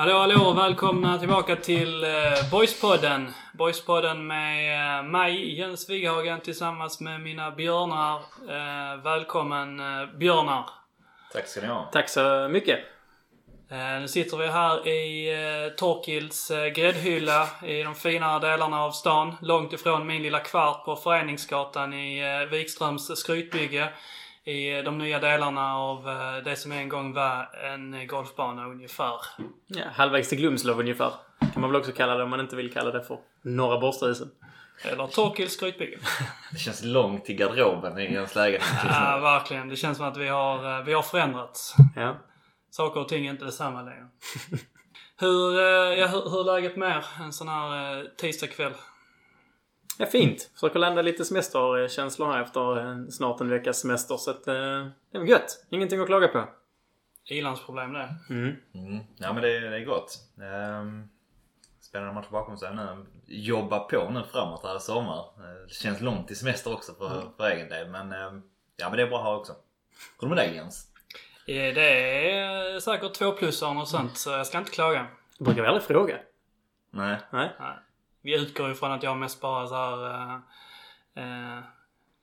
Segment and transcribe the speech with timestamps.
[0.00, 2.10] Hallå hallå och välkomna tillbaka till eh,
[2.50, 3.32] Boyspodden.
[3.52, 8.16] Boyspodden med eh, mig Jens Wighagen tillsammans med mina björnar.
[8.48, 9.76] Eh, välkommen
[10.18, 10.70] björnar.
[11.32, 11.88] Tack ska ni ha.
[11.92, 12.78] Tack så mycket.
[14.00, 15.30] Nu sitter vi här i
[15.76, 19.34] Torkils eh, gräddhylla i de finare delarna av stan.
[19.42, 23.88] Långt ifrån min lilla kvart på Föreningsgatan i Wikströms skrytbygge.
[24.48, 29.14] I de nya delarna av eh, det som en gång var en golfbana ungefär.
[29.66, 31.12] Ja, halvvägs till Glumslov ungefär.
[31.52, 34.30] Kan man väl också kalla det om man inte vill kalla det för Norra Borstahusen.
[34.82, 35.98] Eller Torkils skrytbygge.
[36.52, 38.36] Det känns långt till garderoben i lägenhet just
[38.84, 39.68] Ja, verkligen.
[39.68, 41.74] Det känns som att vi har, eh, vi har förändrats.
[41.96, 42.16] Ja.
[42.70, 44.06] Saker och ting är inte detsamma längre.
[45.20, 48.72] hur, eh, ja, hur, hur är läget med er en sån här tisdagkväll?
[49.98, 50.50] Ja, fint.
[50.54, 54.16] Försöker landa lite semesterkänslor här efter eh, snart en veckas semester.
[54.16, 55.66] Så att, eh, det är väl gött.
[55.70, 56.48] Ingenting att klaga på.
[57.24, 58.14] Ilandsproblem det.
[58.30, 58.56] Mm.
[58.74, 58.98] Mm.
[59.16, 60.18] Ja men det, det är gott.
[60.80, 61.08] Um,
[61.80, 63.06] spännande match bakom sig nu.
[63.26, 65.18] Jobba på nu framåt här i sommar.
[65.18, 67.88] Eh, Det känns långt till semester också för, för egen del.
[67.88, 68.42] Men ehm,
[68.76, 69.52] ja men det är bra att ha också.
[70.20, 70.86] Hur är det med dig Jens?
[71.46, 75.06] Eh, Det är säkert två plus och sånt, så jag ska inte klaga.
[75.38, 76.18] Det brukar vi aldrig fråga.
[76.90, 77.16] Nej?
[77.30, 77.50] Nej.
[77.60, 77.76] Nej.
[78.28, 80.34] Vi utgår ifrån att jag mest bara så här, eh,
[81.24, 81.62] eh,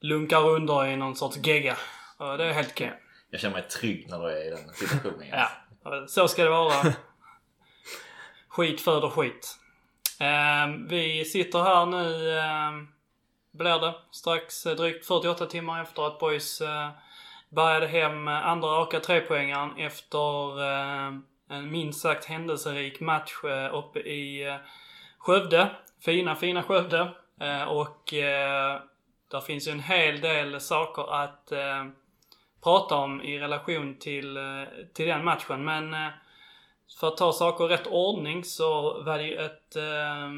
[0.02, 1.78] lunkar under i någon sorts gegga.
[2.18, 3.00] Och det är helt okej.
[3.30, 5.28] Jag känner mig trygg när du är i den situationen.
[5.32, 6.94] Ja, så ska det vara.
[8.48, 9.58] skit föder skit.
[10.20, 12.30] Ehm, vi sitter här nu,
[12.70, 12.88] um,
[13.52, 16.90] blir det, strax eh, drygt 48 timmar efter att Boys uh,
[17.50, 21.14] bärgade hem eh, andra raka trepoängaren efter eh,
[21.50, 23.34] en minst sagt händelserik match
[23.74, 24.58] uppe i
[25.18, 25.72] Skövde.
[26.02, 27.14] Fina, fina Skövde.
[27.40, 28.82] Eh, och eh,
[29.32, 31.86] där finns ju en hel del saker att eh,
[32.64, 35.66] prata om i relation till, eh, till den matchen.
[35.66, 36.10] Men eh,
[37.00, 40.30] för att ta saker i rätt ordning så var det ju ett eh,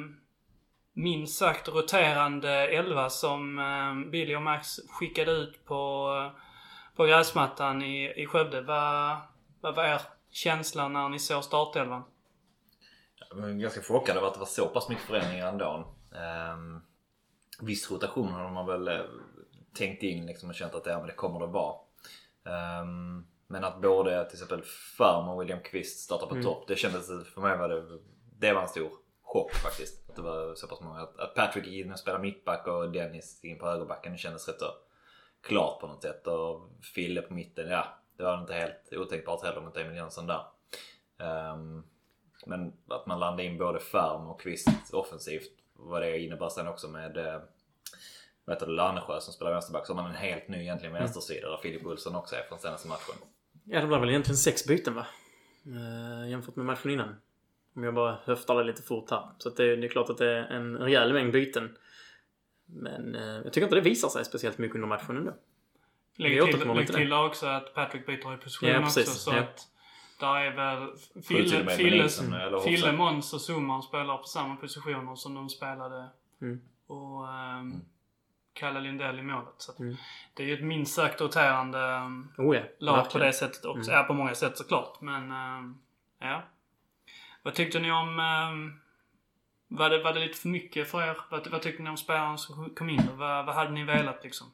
[0.93, 6.41] minst sagt roterande elva som eh, Billy och Max skickade ut på, eh,
[6.95, 8.61] på gräsmattan i, i Skövde.
[8.61, 9.17] Vad,
[9.61, 10.01] vad var er
[10.31, 12.03] känsla när ni såg startelvan?
[13.29, 15.95] Jag var ganska chockad över att det var så pass mycket förändringar ändå.
[16.53, 16.81] Um,
[17.61, 19.01] viss rotation har man väl eh,
[19.73, 21.75] tänkt in liksom och känt att ja, men det kommer det vara.
[22.45, 24.61] Ehm, men att både till exempel
[24.97, 27.99] Färm och William Kvist startar på topp, det kändes för mig var det,
[28.39, 30.09] det var en stor chock faktiskt.
[30.09, 30.99] Att det var så pass många.
[30.99, 34.47] Att, att Patrick gick in och spelade mittback och Dennis in på högerbacken, det kändes
[34.47, 34.71] rätt så
[35.41, 36.27] klart på något sätt.
[36.27, 40.41] Och Fille på mitten, ja, det var inte helt otänkbart heller mot Emil Jönsson där.
[41.19, 41.83] Ehm,
[42.47, 46.87] men att man landade in både Färm och Kvist offensivt, vad det innebär sen också
[46.87, 47.41] med eh,
[48.45, 51.49] vad heter det, Lannesjö som spelar vänsterback så har man en helt ny egentligen vänstersida
[51.49, 53.15] där Filip Olsson också är från senaste matchen.
[53.63, 55.07] Ja, det blev väl egentligen sex byten va?
[55.65, 57.15] Eh, jämfört med matchen innan.
[57.75, 59.29] Om jag bara höftar det lite fort här.
[59.37, 61.77] Så att det, det är klart att det är en rejäl mängd byten.
[62.65, 65.33] Men eh, jag tycker inte det visar sig speciellt mycket under matchen ändå.
[66.15, 69.03] Lägg till, lägg till också att Patrick byter i position Ja, också.
[69.03, 69.39] Så Ja.
[69.39, 69.67] att
[70.19, 70.89] där är väl
[71.23, 72.97] Fille, med Fille, Nilsson, eller Fille offside.
[72.97, 76.09] Måns och Summan spelar på samma positioner som de spelade.
[76.41, 76.61] Mm.
[76.87, 77.81] Och um,
[78.53, 79.53] Kalle Lindell i målet.
[79.57, 79.95] Så att Mm.
[80.33, 83.27] Det är ju ett minst sagt roterande um, Oh ja, lag på verkligen.
[83.27, 83.91] det sättet också.
[83.91, 84.01] Mm.
[84.01, 85.01] Ja, på många sätt såklart.
[85.01, 85.77] Men um,
[86.19, 86.43] ja.
[87.43, 88.19] Vad tyckte ni om...
[88.19, 88.79] Um,
[89.67, 91.17] var, det, var det lite för mycket för er?
[91.29, 93.09] Vad, vad tyckte ni om spelaren som kom in?
[93.17, 94.47] Vad, vad hade ni velat liksom?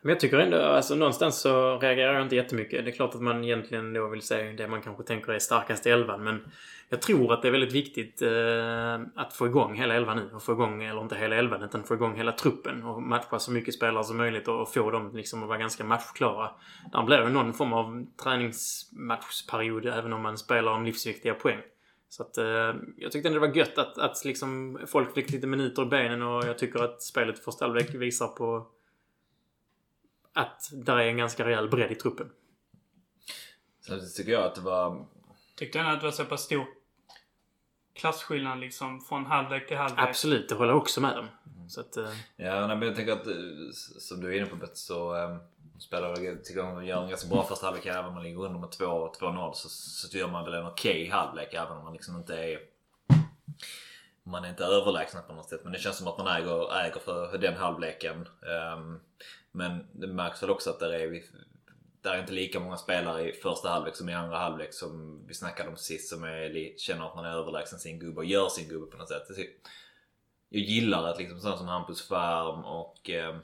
[0.00, 2.84] Men jag tycker ändå, alltså någonstans så reagerar jag inte jättemycket.
[2.84, 5.90] Det är klart att man egentligen då vill se det man kanske tänker är starkaste
[5.90, 6.24] elvan.
[6.24, 6.40] Men
[6.88, 10.30] jag tror att det är väldigt viktigt eh, att få igång hela elvan nu.
[10.34, 12.82] Och få igång, eller inte hela elvan, utan få igång hela truppen.
[12.82, 15.84] Och matcha så mycket spelare som möjligt och, och få dem liksom att vara ganska
[15.84, 16.50] matchklara.
[16.92, 21.58] Där blir det någon form av träningsmatchperiod även om man spelar om livsviktiga poäng.
[22.08, 25.46] Så att eh, jag tyckte ändå det var gött att, att liksom folk fick lite
[25.46, 28.66] minuter i benen och jag tycker att spelet för halvlek visar på
[30.38, 32.30] att där är en ganska rejäl bredd i truppen.
[33.86, 35.06] Sen tycker jag att det var...
[35.56, 36.66] Tyckte ni att det var så pass stor
[37.94, 40.08] klasskillnad liksom från halvlek till halvlek?
[40.08, 41.28] Absolut, det håller jag också med om.
[41.68, 43.34] Så att, eh, Ja, men jag tänker att eh,
[43.98, 45.38] som du är inne på Bet så um,
[45.78, 48.60] spelar jag tycker de gör en ganska bra första halvlek även om man ligger under
[48.60, 52.16] med 2 2-0 så, så gör man väl en okej halvlek även om man liksom
[52.16, 52.58] inte är
[54.22, 57.00] man är inte överlägsna på något sätt men det känns som att man äger, äger
[57.00, 58.28] för den halvleken.
[58.42, 59.00] Ehm,
[59.58, 61.24] men det märks väl också att där är, vi,
[62.02, 65.34] där är inte lika många spelare i första halvlek som i andra halvlek som vi
[65.34, 68.68] snackade om sist som är, känner att man är överlägsen sin gubbe och gör sin
[68.68, 69.22] gubbe på något sätt.
[70.48, 73.36] Jag gillar att liksom sådana som Hampus Färm och eh,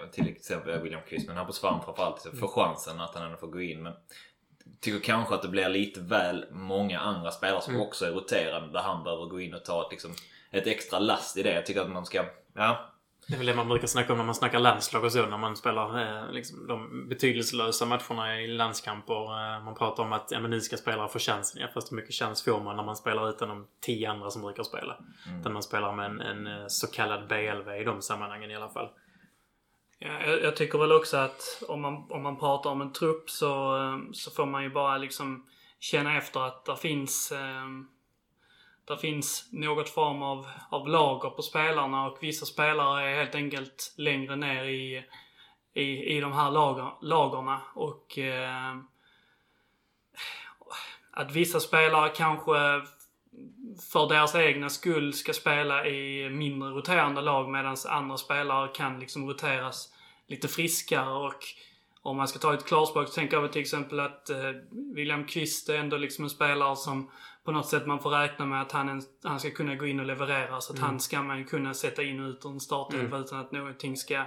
[0.00, 3.36] vet, till exempel William Kvist men Hampus Färm framförallt liksom, får chansen att han ändå
[3.36, 3.82] får gå in.
[3.82, 3.92] Men
[4.80, 7.86] tycker kanske att det blir lite väl många andra spelare som Mm.
[7.86, 10.14] också är roterande där han behöver gå in och ta ett, liksom,
[10.50, 11.54] ett extra last i det.
[11.54, 12.24] Jag tycker att man ska,
[12.54, 12.92] ja.
[13.28, 15.26] Det är väl det man brukar snacka om när man snackar landslag och så.
[15.26, 19.14] När man spelar eh, liksom, de betydelselösa matcherna i landskamper.
[19.14, 21.60] Eh, man pratar om att ja, men nu ska spelare få chansen.
[21.60, 24.42] Ja, fast hur mycket chans får man när man spelar utan de tio andra som
[24.42, 24.98] brukar spela?
[25.26, 25.40] Mm.
[25.40, 28.68] Utan man spelar med en, en eh, så kallad BLV i de sammanhangen i alla
[28.68, 28.88] fall.
[29.98, 33.30] Ja, jag, jag tycker väl också att om man, om man pratar om en trupp
[33.30, 35.46] så, eh, så får man ju bara liksom
[35.80, 37.66] känna efter att där finns eh,
[38.86, 43.94] det finns något form av, av lager på spelarna och vissa spelare är helt enkelt
[43.96, 45.04] längre ner i,
[45.74, 47.60] i, i de här lager, lagerna.
[47.74, 48.76] Och eh,
[51.10, 52.82] att vissa spelare kanske
[53.92, 59.28] för deras egna skull ska spela i mindre roterande lag medan andra spelare kan liksom
[59.28, 59.92] roteras
[60.26, 61.44] lite friskare och
[62.06, 64.36] om man ska ta ett klarspråk så tänker jag väl till exempel att eh,
[64.94, 67.10] William Kvist är ändå liksom en spelare som
[67.44, 70.00] på något sätt man får räkna med att han, en, han ska kunna gå in
[70.00, 70.60] och leverera.
[70.60, 73.52] Så att han ska man kunna sätta in och ut ur en startelva utan att
[73.52, 74.24] någonting ska,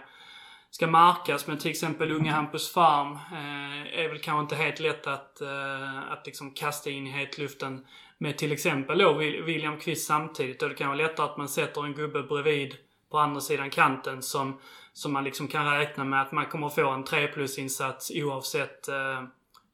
[0.71, 1.47] ska markas.
[1.47, 6.11] Men till exempel unge Hampus Farm eh, är väl kanske inte helt lätt att, eh,
[6.11, 7.85] att liksom kasta in i hetluften
[8.17, 10.63] med till exempel då Wil- William Kvist samtidigt.
[10.63, 12.75] Och det kan vara lättare att man sätter en gubbe bredvid
[13.11, 14.59] på andra sidan kanten som,
[14.93, 19.23] som man liksom kan räkna med att man kommer få en 3 plus-insats oavsett, eh,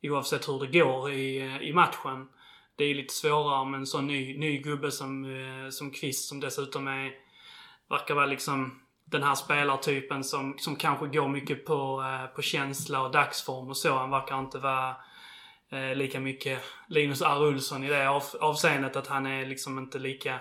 [0.04, 2.28] oavsett hur det går i, i matchen.
[2.78, 6.40] Det är lite svårare med en sån ny, ny gubbe som, eh, som Kvist som
[6.40, 7.12] dessutom är,
[7.90, 13.02] verkar vara liksom den här spelartypen som, som kanske går mycket på, eh, på känsla
[13.02, 13.98] och dagsform och så.
[13.98, 14.96] Han verkar inte vara
[15.70, 17.48] eh, lika mycket Linus R.
[17.48, 20.40] Olsson i det av, avseendet att han är liksom inte lika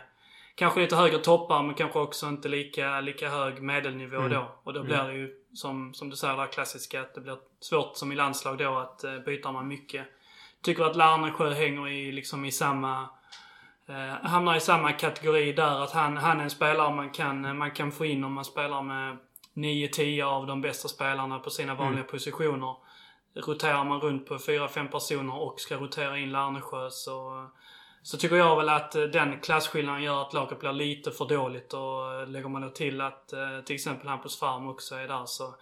[0.56, 4.31] Kanske lite högre toppar men kanske också inte lika, lika hög medelnivå Mm.
[4.33, 4.49] då.
[4.62, 7.37] Och då blir det ju som, som du säger det här klassiska att det blir
[7.61, 10.06] svårt som i landslag då att eh, byta man mycket.
[10.62, 13.09] Tycker att Larnesjö hänger i liksom i samma
[13.89, 17.71] eh, hamnar i samma kategori där att han, han är en spelare man kan, man
[17.71, 19.19] kan få in om man spelar med
[19.55, 22.77] 9-10 av de bästa spelarna på sina vanliga positioner.
[23.35, 27.47] Roterar man runt på 4-5 personer och ska rotera in Larnesjö så,
[28.05, 31.73] så tycker jag väl att eh, den klasskillnaden gör att laget blir lite för dåligt
[31.73, 35.27] och eh, lägger man då till att eh, till exempel Hampus Farm också är där
[35.27, 35.55] så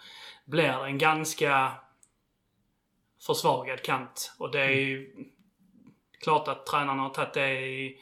[0.45, 1.73] blir det en ganska
[3.27, 4.35] försvagad kant.
[4.39, 5.15] Och det är ju
[6.21, 7.99] klart att tränarna har tagit det i,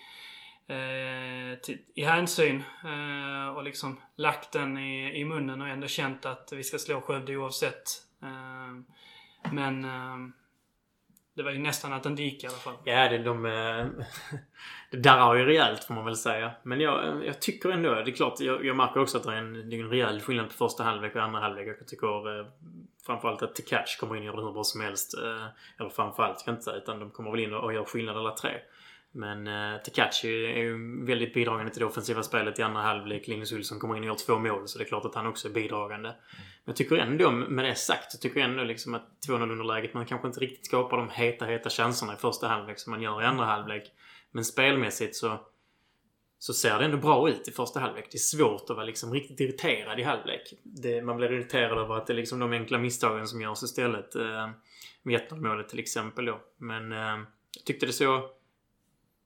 [0.66, 6.52] eh, i hänsyn eh, och liksom lagt den i, i munnen och ändå känt att
[6.52, 7.84] vi ska slå Skövde oavsett.
[8.22, 8.72] Eh,
[9.52, 9.86] men
[11.40, 12.74] det var ju nästan att den inte gick i alla fall.
[12.84, 13.86] Ja, det, de, eh,
[14.90, 16.50] det darrar ju rejält får man väl säga.
[16.62, 19.36] Men jag, jag tycker ändå, det är klart, jag, jag märker också att det är
[19.36, 21.68] en, det är en rejäl skillnad på första halvlek och andra halvlek.
[21.80, 22.46] Jag tycker eh,
[23.06, 25.18] framförallt att Tekac kommer in och gör det hur bra som helst.
[25.18, 25.46] Eh,
[25.78, 28.16] eller framförallt kan jag inte säga, utan de kommer väl in och, och gör skillnad
[28.16, 28.50] alla tre.
[29.12, 33.28] Men eh, Tekachi är, ju- väldigt bidragande till det offensiva spelet i andra halvlek.
[33.28, 35.48] Linus Olsson kommer in och gör två mål, så det är klart att han också
[35.48, 36.08] är bidragande.
[36.08, 39.94] Men jag tycker ändå, med det sagt, så tycker jag ändå liksom att 2-0 underläget,
[39.94, 43.22] man kanske inte riktigt skapar de heta, heta chanserna i första halvlek som man gör
[43.22, 43.92] i andra halvlek.
[44.32, 45.40] Men spelmässigt så,
[46.38, 48.08] så ser det ändå bra ut i första halvlek.
[48.10, 50.42] Det är svårt att vara liksom riktigt irriterad i halvlek.
[50.62, 54.14] Det, man blir irriterad över att det är liksom de enkla misstagen som görs istället.
[54.14, 54.50] Eh,
[55.02, 56.40] med 1-0-målet till exempel då.
[56.58, 56.98] Men eh,
[57.56, 58.30] jag tyckte det så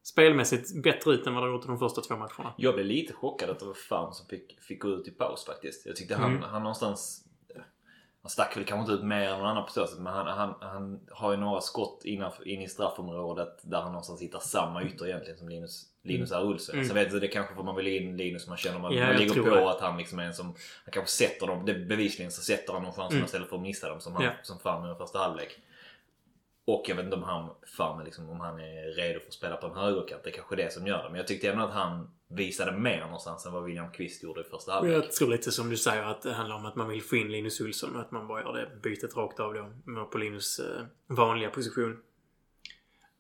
[0.05, 2.55] spelmässigt bättre ut än vad har gjort i de första två matcherna.
[2.57, 5.45] Jag blev lite chockad att det var Farm som fick, fick gå ut i paus
[5.47, 5.87] faktiskt.
[5.87, 6.43] Jag tyckte han, Mm.
[6.43, 7.21] han någonstans...
[8.23, 10.27] Han stack väl kanske inte ut mer än någon annan på så sätt men han,
[10.27, 14.83] han, han har ju några skott innanför, in i straffområdet där han någonstans hittar samma
[14.83, 16.45] ytor egentligen som Linus, Linus R.
[16.45, 16.75] Olsson.
[16.75, 16.85] Mm.
[16.87, 19.07] Så jag vet inte, det kanske får man väl in Linus man känner man, Ja,
[19.07, 19.71] man ligger på det.
[19.71, 20.47] att han liksom är en som...
[20.85, 23.25] Han kanske sätter dem, det, bevisligen så sätter han de chanserna Mm.
[23.25, 24.31] istället för att missa dem som, han, Ja.
[24.43, 25.59] som Farm i första halvlek.
[26.67, 29.57] Och jag vet inte om han, Farm liksom, om han är redo för att spela
[29.57, 30.25] på en högerkant.
[30.25, 31.09] Det är kanske det som gör det.
[31.09, 34.45] Men jag tyckte ändå att han visade mer någonstans än vad William Kvist gjorde i
[34.45, 35.05] första Och halvlek.
[35.05, 37.33] Jag tror lite som du säger att det handlar om att man vill få in
[37.33, 39.71] Linus Olsson och att man bara gör det bytet rakt av då.
[40.05, 41.97] På Linus eh, vanliga position.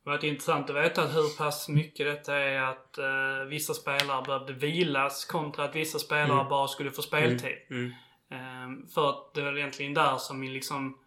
[0.04, 4.52] Det var intressant att veta hur pass mycket detta är att eh, vissa spelare behövde
[4.52, 6.48] vilas kontra att vissa spelare Mm.
[6.48, 7.56] bara skulle få speltid.
[7.70, 7.90] Mm.
[8.30, 10.98] Ehm, för att det är väl egentligen där som vi liksom...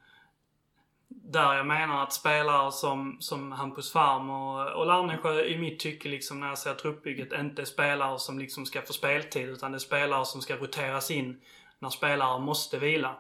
[1.10, 6.10] Där jag menar att spelare som, som Hampus Farm och, och Larnesjö i mitt tycke
[6.10, 9.78] liksom när jag ser truppbygget inte är spelare som liksom ska få speltid utan det
[9.78, 11.42] är spelare som ska roteras in
[11.80, 13.16] när spelare måste vila.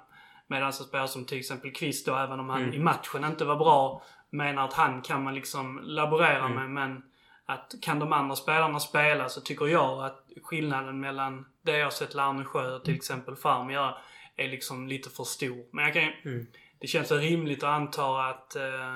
[0.48, 2.74] Medan en spelare som till exempel Kvist då, även om han Mm.
[2.74, 6.56] i matchen inte var bra, menar att han kan man liksom laborera Mm.
[6.56, 6.70] med.
[6.70, 7.03] Men
[7.46, 12.13] att kan de andra spelarna spela så tycker jag att skillnaden mellan det jag sett
[12.13, 13.96] Larnesjö och till exempel Farm göra
[14.36, 15.65] är liksom lite för stor.
[15.72, 16.48] Men jag kan, Mm.
[16.79, 18.96] Det känns rimligt att anta att, eh,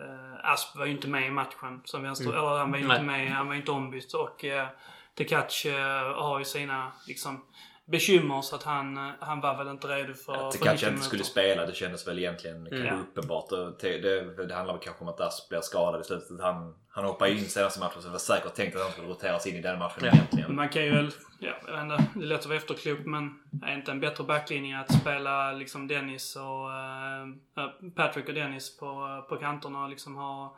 [0.00, 2.26] eh, Asp var ju inte med i matchen som vänster...
[2.26, 2.38] Mm.
[2.38, 4.12] Eller han var ju inte med, han var inte ombytt.
[4.12, 4.68] Och eh,
[5.14, 7.44] Tekac eh, har ju sina liksom
[7.86, 10.48] bekymmer så att han, eh, han var väl inte redo för...
[10.48, 12.86] Att för kanske 90 inte skulle spela, det kändes väl egentligen Mm.
[12.86, 13.48] kanske uppenbart.
[13.80, 16.40] Te- Det, det handlar väl kanske om att Asp blir skadad i slutet.
[16.40, 19.46] Han, han hoppade in senaste matchen så det var säkert tänkt att han skulle roteras
[19.46, 20.12] in i den matchen Ja.
[20.12, 20.54] egentligen.
[20.56, 23.38] Man kan ju väl, ja, jag vet inte, det är lätt att vara efterklok men
[23.62, 29.24] är inte en bättre backlinje att spela liksom Dennis och eh, Patrick och Dennis på,
[29.28, 30.56] på kanterna och liksom ha,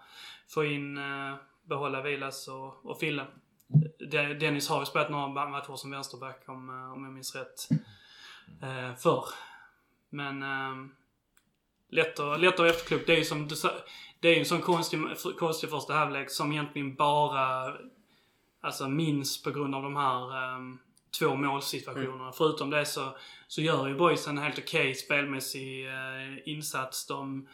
[0.48, 3.26] få in, eh, behålla Vilas och, och Fille.
[4.10, 7.68] De- Dennis har ju spelat några matcher som vänsterback om, eh, om jag minns rätt.
[8.62, 9.24] Eh, förr.
[10.10, 10.86] Men eh,
[11.90, 13.02] lätt, att, lätt efterklok.
[13.06, 13.70] Det är ju som du sa,
[14.20, 15.00] det är ju en sån konstig,
[15.38, 17.74] konstig första halvlek som egentligen bara
[18.60, 20.78] alltså minns på grund av de här ehm,
[21.18, 22.32] två målsituationerna.
[22.32, 23.16] Förutom det så,
[23.48, 27.06] så gör ju boys en helt okej spelmässig eh, insats.
[27.06, 27.48] De,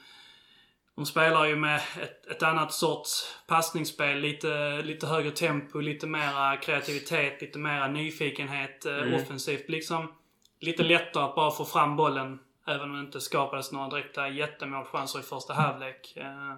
[0.97, 4.19] de spelar ju med ett, ett annat sorts passningsspel.
[4.21, 9.15] Lite, lite högre tempo, lite mera kreativitet, lite mera nyfikenhet eh, Mm.
[9.15, 9.69] offensivt.
[9.69, 10.13] Liksom
[10.61, 12.39] lite lättare att bara få fram bollen.
[12.67, 16.13] Även om det inte skapades några direkta jättemålchanser i första halvlek.
[16.17, 16.55] Eh,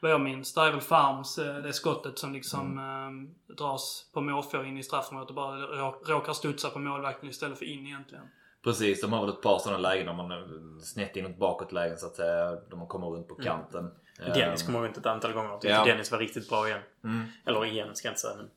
[0.00, 0.54] vad jag minns.
[0.54, 4.82] Det är väl Farms, eh, det skottet som liksom eh, dras på måfå in i
[4.82, 8.24] straffområdet och bara rå- råkar studsa på målvakten istället för in egentligen.
[8.64, 12.06] Precis, de har väl ett par sådana lägen när man snett inåt bakåt lägen så
[12.06, 12.56] att säga.
[12.70, 13.90] De kommer runt på kanten.
[14.34, 15.48] Dennis Ehm, kommer runt ett antal gånger.
[15.50, 15.84] Jag tyckte Ja.
[15.84, 16.80] Dennis var riktigt bra igen.
[17.04, 17.24] Mm.
[17.46, 18.36] Eller igen, ska jag inte säga.
[18.36, 18.50] Men...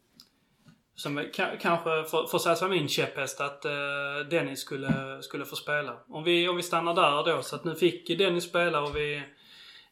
[0.96, 3.72] Som kanske får, får sägas vara min käpphäst att eh,
[4.30, 5.98] Dennis skulle, skulle få spela.
[6.10, 7.42] Om vi, om vi stannar där då.
[7.42, 9.16] Så att nu fick Dennis spela och vi,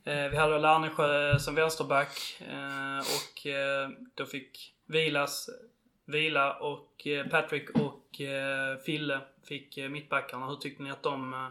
[0.03, 2.41] eh, vi hade Larnesjö som vänsterback.
[2.49, 5.49] Eh, och eh, då fick Vilas
[6.05, 10.47] vila och eh, Patrick och eh, Fille fick eh, mittbackarna.
[10.47, 11.49] Hur tyckte ni att de eh,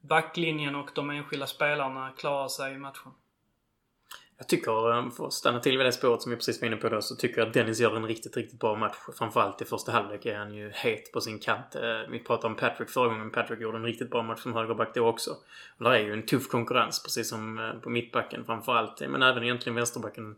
[0.00, 3.12] backlinjen och de enskilda spelarna klarade sig i matchen?
[4.40, 6.76] Jag tycker, eh, för att stanna till vid det spåret som vi precis var inne
[6.76, 8.96] på då, så tycker jag att Dennis gör en riktigt, riktigt bra match.
[9.18, 11.74] Framförallt i första halvlek är han ju het på sin kant.
[11.74, 13.30] Eh, vi pratade om Patrick förra gången.
[13.30, 15.30] Patrick gjorde en riktigt bra match som högerback då också.
[15.78, 19.00] Och där är ju en tuff konkurrens, precis som eh, på mittbacken framförallt.
[19.00, 20.36] Men även egentligen vänsterbacken.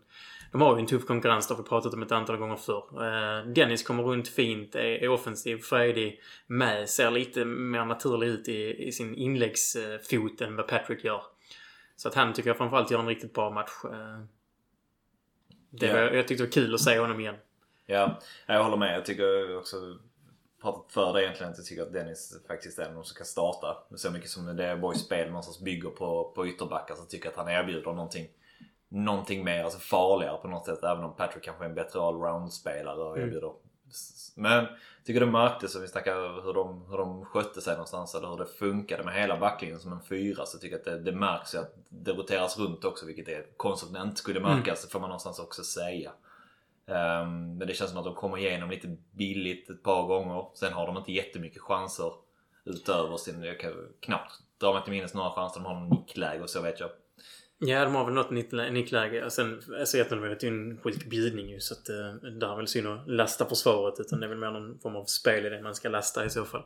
[0.51, 3.53] De har ju en tuff konkurrens, det har vi pratat om ett antal gånger förr.
[3.53, 8.91] Dennis kommer runt fint, är, offensiv, frejdig, med, ser lite mer naturlig ut i, i
[8.91, 11.21] sin inläggsfot än vad Patrick gör.
[12.03, 13.71] Så att han tycker jag framförallt gör en riktigt bra match.
[13.85, 14.19] Eh,
[15.69, 16.13] Det var, Ja.
[16.13, 17.35] Jag tyckte det var kul att se honom igen.
[17.85, 18.95] Ja, jag håller med.
[18.95, 19.75] Jag tycker också
[20.61, 23.77] pratat för det egentligen att jag tycker att Dennis faktiskt är den som kan starta.
[23.95, 27.37] Så mycket som det Boys spel någonstans bygger på, på ytterbackar så tycker jag att
[27.37, 28.27] han erbjuder någonting,
[28.89, 30.83] någonting mer, alltså farligare på något sätt.
[30.83, 33.29] Även om Patrick kanske är en bättre allround-spelare och Mm.
[34.35, 34.65] Men
[35.05, 38.45] tycker det märktes, vi snackar hur de, hur de skötte sig någonstans eller hur det
[38.45, 41.59] funkade med hela backlinjen som en fyra så tycker jag att det, det märks ju
[41.59, 44.85] att det roteras runt också vilket är konstigt det inte skulle märkas.
[44.85, 46.11] Det får man någonstans också säga.
[46.87, 50.45] Ehm, men det känns som att de kommer igenom lite billigt ett par gånger.
[50.53, 52.11] Sen har de inte jättemycket chanser
[52.65, 53.43] utöver sin...
[53.43, 55.59] Jag kan knappt dra mig till minnes några chanser.
[55.59, 56.89] De har någon nickläge och så vet jag.
[57.65, 59.29] Ja, de har väl något nick- nickläge.
[59.29, 61.59] Sen så heter det väl att det är en sjuk bjudning ju.
[61.59, 63.99] Så att eh, där är väl synd att lasta försvaret.
[63.99, 66.29] Utan det är väl mer någon form av spel i det man ska lasta i
[66.29, 66.63] så fall.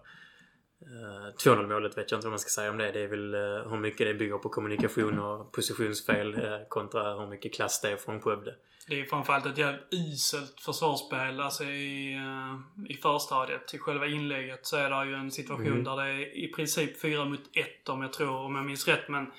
[0.81, 2.91] Uh, 2-0 målet vet jag inte vad man ska säga om det.
[2.91, 3.39] Det är väl eh,
[3.69, 7.97] hur mycket det bygger på kommunikation och positionsfel eh, kontra hur mycket klass det är
[7.97, 8.55] från Skövde.
[8.87, 11.39] Det är framförallt ett jävligt uselt försvarsspel.
[11.39, 15.83] Alltså i, eh, i förstadiet, i själva inlägget, så är det ju en situation Mm.
[15.83, 19.09] där det är i princip fyra mot ett om jag tror, om jag minns rätt.
[19.09, 19.31] Men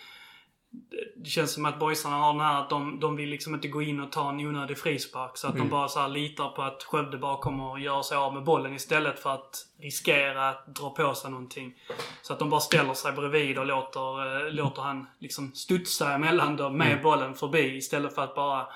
[0.70, 3.82] det- känns som att boysarna har den här att de, de vill liksom inte gå
[3.82, 5.36] in och ta en onödig frispark.
[5.36, 5.66] Så att Mm.
[5.66, 8.74] de bara så litar på att Skövde bara kommer att göra sig av med bollen
[8.74, 11.74] istället för att riskera att dra på sig någonting.
[12.22, 16.56] Så att de bara ställer sig bredvid och låter, eh, låter han liksom studsa emellan
[16.56, 17.02] dem med Mm.
[17.02, 18.66] bollen förbi istället för att bara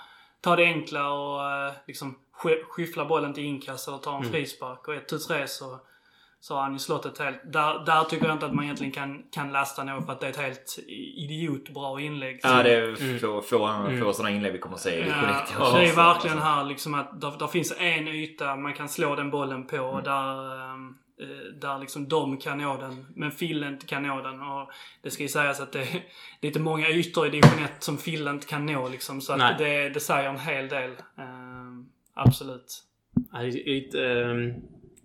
[0.40, 4.32] ta det enkla och eh, liksom sk- skyffla bollen till inkast eller ta en Mm.
[4.32, 4.88] frispark.
[4.88, 5.80] Och 1 tu 3 så,
[6.44, 7.52] så har han ju slått ett helt...
[7.52, 10.26] Där, där tycker jag inte att man egentligen kan, kan lasta något för att det
[10.26, 10.78] är ett helt
[11.16, 12.40] idiotbra inlägg.
[12.42, 13.18] Ja, det är Mm.
[13.18, 14.00] få, få, Mm.
[14.00, 16.94] få sådana inlägg vi kommer att se i Ja, och det är verkligen här liksom
[16.94, 20.94] att där, där finns en yta man kan slå den bollen på och där, ehm,
[21.20, 24.40] eh, där liksom de kan nå den, men Fille inte kan nå den.
[24.42, 24.70] Och
[25.02, 25.78] det ska ju sägas att det,
[26.40, 29.20] det är inte många ytor i division 1 som Fille inte kan nå liksom.
[29.20, 29.52] Så Nej.
[29.52, 30.90] att det, det säger en hel del.
[31.18, 32.82] Ehm, absolut.
[33.32, 34.54] Ja, Ett, äh,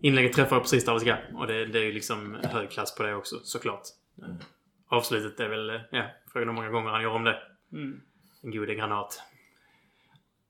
[0.02, 1.16] inlägget träffar precis där det ska.
[1.36, 3.82] Och det, det är ju liksom hög klass på det också, såklart.
[4.24, 4.38] Mm.
[4.88, 7.38] Avslutet är väl, ja, frågan hur många gånger han gör om det.
[7.74, 8.02] Mm.
[8.44, 9.22] En god granat.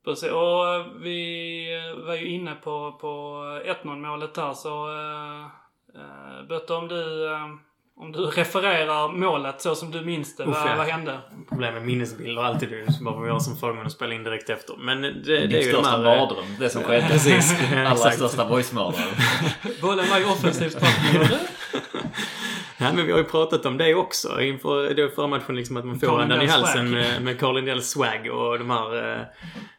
[0.04, 0.30] Precis.
[0.30, 1.66] Och eh, vi
[2.06, 3.08] var ju inne på, på
[3.84, 4.88] 1-0 målet där så...
[4.88, 5.46] Uh,
[5.96, 7.48] uh, Bötte, om du, eh,
[8.00, 10.42] om du refererar målet så som du minns det.
[10.42, 10.76] Uff, vad, ja.
[10.76, 11.18] vad hände?
[11.48, 12.86] Problem med minnesbilder alltid ju.
[12.92, 14.74] Så bara vi har som förmån att spela in direkt efter.
[14.78, 15.98] Men det, det är ju de största här...
[15.98, 17.08] eh, mardröm, det som skedde.
[17.10, 17.54] Precis.
[17.86, 19.08] Allra största boysmardröm.
[19.82, 20.78] Bollen var ju offensivt.
[22.80, 25.56] Nej, men vi har ju pratat om det också inför förra matchen.
[25.56, 26.90] Liksom att man får andan i Lindell halsen swag.
[26.90, 29.28] med, med Carl Lindells swag och de här...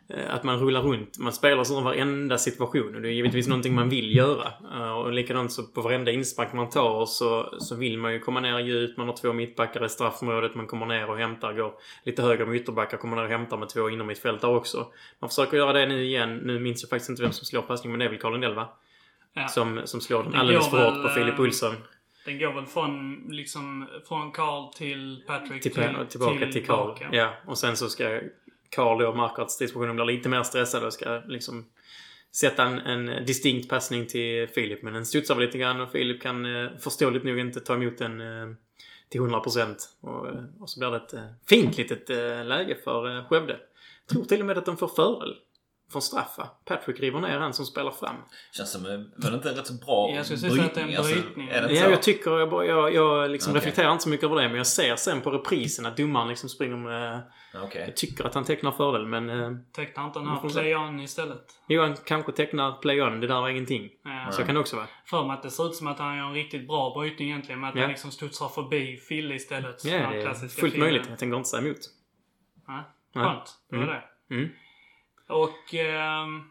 [0.10, 1.18] eh, Att man rullar runt.
[1.18, 4.52] Man spelar i varenda situation och det är givetvis någonting man vill göra.
[4.74, 8.40] Eh, Och likadant så på varenda inspark man tar så, så vill man ju komma
[8.40, 8.98] ner djupt.
[8.98, 10.56] Man har två mittbackar i straffområdet.
[10.56, 11.74] Man kommer ner och hämtar, går
[12.04, 12.98] lite högre med ytterbackar.
[12.98, 14.88] Kommer ner och hämtar med två inom mittfältare också.
[15.20, 16.38] Man försöker göra det nu igen.
[16.38, 18.56] Nu minns jag faktiskt inte vem som slår passningen men det är väl Carl Lindell
[18.56, 18.70] va?
[19.34, 19.48] Ja.
[19.48, 21.76] Som, som slår den alldeles för hårt på Filip eh, Olsson.
[22.26, 26.96] Den går väl från, liksom, från Carl till Patrick till, till, tillbaka till Karl.
[26.96, 27.10] tillbaka.
[27.12, 28.20] Ja, och sen så ska
[28.70, 31.66] Karl då märker att stridspositionen blir lite mer stressad och ska liksom
[32.36, 34.84] sätta en, en distinkt passning till Filip.
[34.84, 37.98] Men den studsar väl lite grann och Filip kan eh, förståeligt nog inte ta emot
[37.98, 38.56] den eh,
[39.10, 39.76] till 100%.
[40.02, 43.60] Och, eh, och så blir det ett eh, fint litet eh, läge för eh, Skövde.
[44.08, 45.36] Jag tror till och med att de får fördel
[45.92, 46.50] från straffa.
[46.66, 48.16] Patrick river ner han som spelar fram.
[48.52, 50.82] Känns som, eh, var det inte en rätt så bra Jag skulle säga att det
[50.82, 51.48] är en Alltså, brytning.
[51.50, 51.92] är det inte Ja, så?
[51.92, 53.60] jag tycker, jag, bara- jag, jag liksom Okej.
[53.60, 56.50] reflekterar inte så mycket över det men jag ser sen på reprisen att domaren liksom
[56.50, 57.22] springer med...
[57.64, 57.84] Okej.
[57.88, 59.30] Jag tycker att han tecknar fördel men...
[59.30, 61.46] Eh, Tecknar inte Vi här play-on istället?
[61.68, 63.90] Johan kanske tecknar play-on, det där var ingenting.
[64.04, 64.32] Ja.
[64.32, 64.88] Så kan det också vara.
[65.06, 67.60] För mig att det ser ut som att han gör en riktigt bra brytning egentligen.
[67.62, 67.82] Med att Ja.
[67.82, 69.86] han liksom studsar förbi Fille istället.
[69.86, 70.78] Ja, det är fullt Fille.
[70.84, 71.06] möjligt.
[71.10, 71.78] Jag tänker inte säga emot.
[72.68, 73.56] Ja, skönt.
[73.70, 73.96] Det var Mm.
[74.30, 74.36] det.
[74.36, 74.50] Mm.
[75.30, 75.74] Och...
[75.74, 76.42] ehm,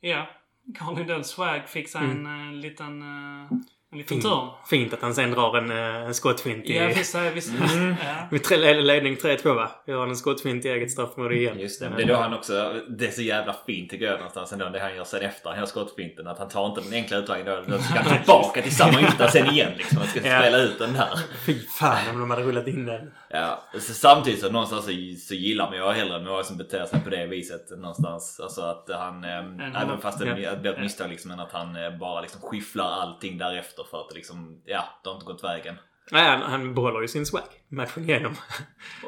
[0.00, 0.26] ja.
[0.74, 2.26] Carl Lindell Swag fixar Mm.
[2.26, 3.02] en eh, liten...
[3.02, 3.58] eh,
[3.92, 4.48] en liten turn.
[4.70, 6.76] Fint att han sen drar en, eh, en skottfint i...
[6.76, 7.14] Ja, visst.
[7.14, 7.52] ja, visst.
[7.72, 7.94] Mm.
[8.04, 8.14] Ja.
[8.30, 9.70] Med tre, ledning 3-2 va?
[9.86, 11.58] Gör han en skottfint i eget straffområde igen.
[11.60, 14.14] Just det, men det är då han också, det är så jävla fint tycker jag
[14.14, 16.26] någonstans ändå, det han gör sen efter han gör skottfinten.
[16.26, 19.28] Att han tar inte den enkla utvägen då, då ska han tillbaka till samma yta
[19.28, 19.98] sen igen liksom.
[19.98, 20.38] Han ska Ja.
[20.40, 21.18] spela ut den där.
[21.46, 23.10] Fy fan om de hade rullat in den.
[23.30, 24.90] Ja, så samtidigt så någonstans så,
[25.28, 28.40] så gillar man ju hellre några som beter sig på det viset någonstans.
[28.42, 31.90] Alltså att han, En- även fast det blir ett misstag liksom, än att han eh,
[31.98, 35.74] bara liksom skyfflar allting därefter för att liksom, ja, det har inte gått vägen.
[36.12, 38.34] Nej, han, han behåller ju sin swag matchen igenom.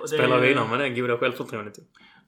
[0.03, 1.75] Det Spelar är ju- vidare med det goda självförtroendet.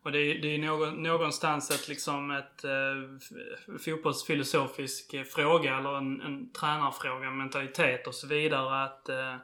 [0.04, 3.78] Och det är, det är någon, någonstans ett, liksom ett eh,
[4.12, 8.84] fotbollsfilosofisk eh, fråga eller en, en tränarfråga, mentalitet och så vidare.
[8.84, 9.36] Att eh,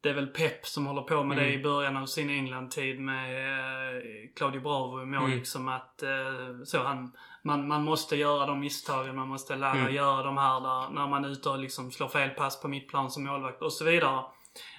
[0.00, 1.60] det är väl Pep som håller på med det Mm.
[1.60, 3.48] i början av sin England-tid med
[3.96, 4.02] eh,
[4.36, 5.24] Claudio Bravo i mål.
[5.24, 5.38] Mm.
[5.38, 7.12] Liksom att eh, så han,
[7.44, 9.94] man, man måste göra de misstagen, man måste lära Mm.
[9.94, 13.10] göra de här där, när man är ute och liksom slår fel pass på mittplan
[13.10, 14.24] som målvakt och så vidare.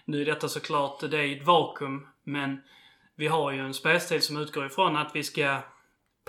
[0.05, 2.61] Nu är detta såklart, det är ett vakuum, men
[3.15, 5.57] vi har ju en spelstil som utgår ifrån att vi ska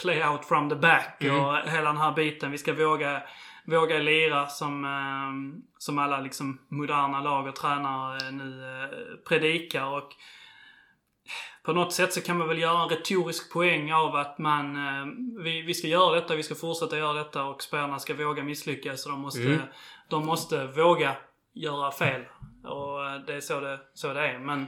[0.03, 1.45] play out from the back Mm.
[1.45, 2.51] och hela den här biten.
[2.51, 3.23] Vi ska våga,
[3.67, 9.85] våga lira som, eh, som alla liksom moderna lag och tränare nu eh, predikar.
[9.85, 10.13] Och
[11.63, 15.07] på något sätt så kan man väl göra en retorisk poäng av att man, eh,
[15.45, 19.07] vi, vi ska göra detta, vi ska fortsätta göra detta och spelarna ska våga misslyckas
[19.07, 19.61] och de måste, Mm.
[20.09, 21.17] de måste våga
[21.53, 22.23] göra fel.
[22.65, 24.39] Och eh, det är så det, så det är.
[24.39, 24.67] Men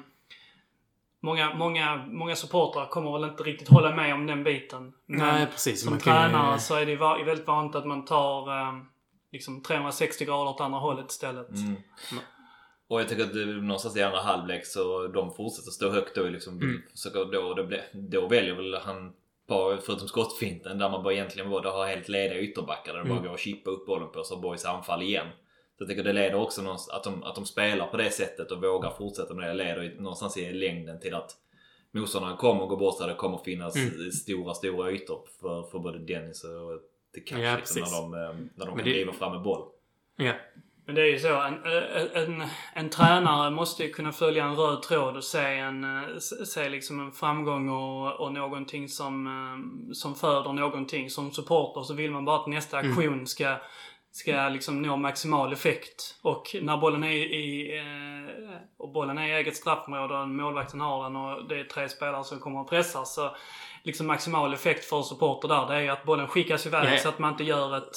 [1.20, 4.92] många, många, många supportrar kommer väl inte riktigt hålla med om den biten.
[5.06, 5.82] Men Nej, precis.
[5.82, 8.72] som Man kan ju- tränare så är det va- väldigt vanligt att man tar eh,
[9.32, 11.48] liksom 360 grader åt andra hållet istället.
[11.50, 11.76] Mm.
[12.88, 16.22] Och jag tycker att det, någonstans i andra halvlek så de fortsätter stå högt då
[16.22, 16.54] liksom.
[16.62, 16.82] Mm.
[16.90, 17.24] Försöker
[17.54, 19.12] då, blir, då väljer väl han,
[19.48, 23.24] bara, förutom skottfinten, där man bara egentligen borde ha helt lediga ytterbackar där bara Mm.
[23.24, 25.26] går att chippa upp bollen på så har boys anfall igen.
[25.78, 28.50] Så jag tycker det leder också någonstans, att de, att de spelar på det sättet
[28.52, 31.30] och vågar fortsätta med det leder någonstans i längden till att
[31.90, 34.10] motståndaren kommer gå bort där det kommer finnas Mm.
[34.12, 36.80] stora, stora ytor för, för både Dennis och
[37.14, 38.20] det kanske Ja, liksom, när de, eh,
[38.54, 39.68] när de Men kan det- driva fram med boll.
[40.16, 40.32] Ja.
[40.88, 41.58] Men det är ju så, en,
[42.14, 46.68] en, en tränare måste ju kunna följa en röd tråd och se, en, eh, se
[46.68, 51.10] liksom en framgång och, och någonting som, eh, som föder någonting.
[51.10, 52.90] Som supporter så vill man bara att nästa Mm.
[52.92, 53.56] aktion ska,
[54.12, 56.18] ska liksom nå maximal effekt.
[56.22, 61.02] Och när bollen är i, eh, och bollen är i eget straffområde och målvakten har
[61.04, 63.36] den och det är tre spelare som kommer att pressa så
[63.82, 66.98] liksom maximal effekt för supporter där det är ju att bollen skickas iväg Ja.
[66.98, 67.96] så att man inte gör ett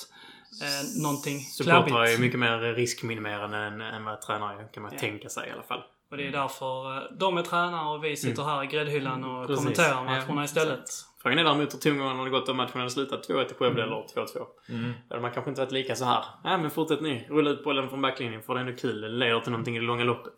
[0.61, 4.99] eh, någonting Supportrar är mycket mer riskminimerande än, än vad tränare kan man Ja.
[4.99, 5.83] tänka sig i alla fall.
[6.11, 9.29] Och det är därför eh, de är tränare och vi sitter här i gräddhyllan och
[9.35, 9.47] Mm.
[9.47, 9.63] Precis.
[9.63, 10.83] kommenterar matcherna istället.
[11.21, 13.95] Frågan är däremot hur tongångarna hade gått om matchen hade slutat 2-1 till Skövde eller
[14.15, 14.45] 2-2.
[14.69, 14.83] Mm.
[15.07, 16.25] Då hade man kanske inte varit lika så här.
[16.43, 17.27] Nej men fortsätt ni.
[17.29, 19.01] Rulla ut bollen från backlinjen för det är ändå kul.
[19.01, 20.33] Det leder till någonting i det långa loppet.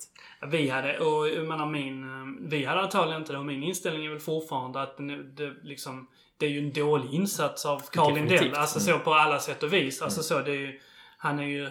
[0.52, 4.06] Vi hade, och jag menar min, eh, vi hade antagligen inte det och min inställning
[4.06, 8.14] är väl fortfarande att det, det liksom, det är ju en dålig insats av Carl.
[8.14, 8.54] Lindell.
[8.56, 10.02] Alltså så på alla sätt och vis.
[10.02, 10.80] Alltså så det är ju,
[11.18, 11.70] han är ju,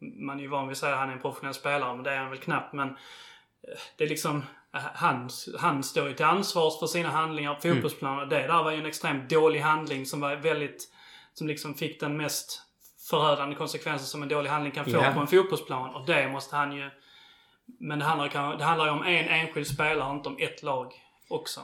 [0.00, 2.10] man är ju van vid att säga att han är en professionell spelare, men det
[2.12, 2.72] är han väl knappt.
[2.72, 2.94] Men eh,
[3.96, 4.36] det är liksom,
[4.74, 7.76] eh, han, han står ju till ansvars för sina handlingar på Mm.
[7.76, 8.20] fotbollsplanen.
[8.22, 10.92] Och det där var ju en extremt dålig handling som var väldigt,
[11.34, 12.62] som liksom fick den mest
[13.10, 15.12] förödande konsekvensen som en dålig handling kan få Ja.
[15.14, 15.94] på en fotbollsplan.
[15.94, 16.90] Och det måste han ju...
[17.80, 20.92] Men det handlar, det handlar ju om en enskild spelare, inte om ett lag
[21.28, 21.60] också.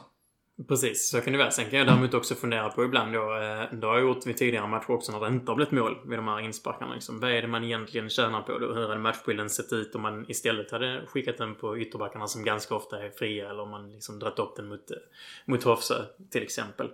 [0.67, 1.51] Precis, så kan det vara.
[1.51, 4.37] Sen kan jag däremot också fundera på ibland då, eh, det har jag gjort vid
[4.37, 6.93] tidigare matcher också när det inte har blivit mål vid de här insparkarna.
[6.93, 7.19] Liksom.
[7.19, 8.73] Vad är det man egentligen tjänar på då?
[8.73, 12.75] Hur hade matchbilden sett ut om man istället hade skickat den på ytterbackarna som ganska
[12.75, 14.97] ofta är fria eller om man liksom dratt upp den mot, eh,
[15.45, 16.89] mot Hofsö till exempel.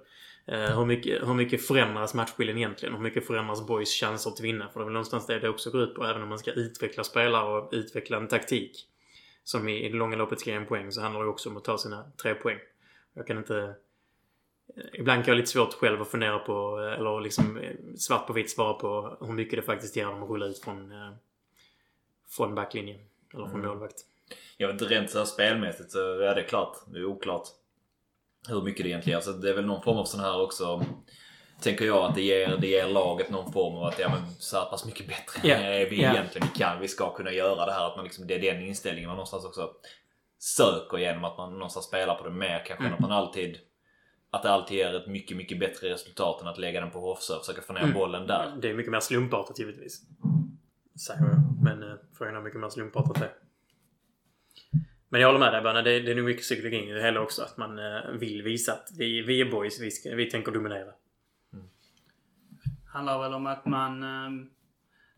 [0.45, 2.95] Eh, hur, mycket, hur mycket förändras matchbilden egentligen?
[2.95, 4.69] Hur mycket förändras Boys chanser att vinna?
[4.69, 6.05] För det är väl någonstans det det också går ut på.
[6.05, 8.85] Även om man ska utveckla spelare och utveckla en taktik
[9.43, 11.57] som i, i det långa loppet ska ge en poäng så handlar det också om
[11.57, 12.57] att ta sina tre poäng.
[13.19, 13.75] Jag kan inte...
[14.93, 18.27] Ibland kan jag ha lite svårt själv att fundera på, eh, eller liksom eh, svart
[18.27, 21.11] på vitt svara på hur mycket det faktiskt ger dem att rulla ut från, eh,
[22.29, 22.99] från backlinjen.
[23.33, 23.67] Eller från Mm.
[23.67, 23.95] målvakt.
[24.57, 26.77] Jag vet inte, rent så här spelmässigt så är det klart.
[26.87, 27.47] Det är oklart
[28.47, 29.25] hur mycket det egentligen ger.
[29.25, 30.85] Så det är väl någon form av sån här också.
[31.61, 34.57] Tänker jag att det ger, det ger laget någon form av att ja men så
[34.57, 36.11] här pass mycket bättre Ja, är vi ja.
[36.11, 36.47] egentligen.
[36.53, 37.87] Vi kan, vi ska kunna göra det här.
[37.87, 39.71] Att man liksom, det är den inställningen man någonstans också
[40.39, 42.93] söker genom att man någonstans spelar på det mer kanske än Mm.
[42.93, 43.57] att man alltid
[44.31, 47.33] att det alltid ger ett mycket, mycket bättre resultat än att lägga den på Hofsö
[47.33, 47.93] och försöka få ner Mm.
[47.93, 48.57] bollen där.
[48.61, 50.01] Det är mycket mer slumpartat givetvis.
[51.07, 51.63] Säger jag.
[51.63, 53.31] Men eh, frågan är mycket mer slumpartat det.
[55.09, 55.81] Men jag håller med dig Berna.
[55.81, 57.43] Det, det är nog mycket psykologi i det hela också.
[57.43, 59.79] Att man eh, vill visa att vi, vi är boys.
[59.81, 60.91] Vi, ska, vi tänker dominera.
[62.85, 64.03] handlar väl om att man...
[64.03, 64.45] eh,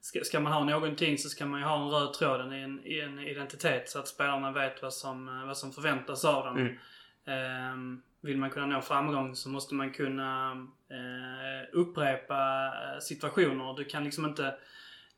[0.02, 2.86] Ska, ska man ha någonting så ska man ju ha en röd tråd i en,
[2.86, 6.58] i en identitet så att spelarna vet vad som, eh, vad som förväntas av dem.
[6.58, 6.78] Mm.
[7.26, 10.52] Ehm, vill man kunna nå framgång så måste man kunna
[10.90, 13.74] eh, upprepa eh, situationer.
[13.78, 14.56] Du kan liksom inte...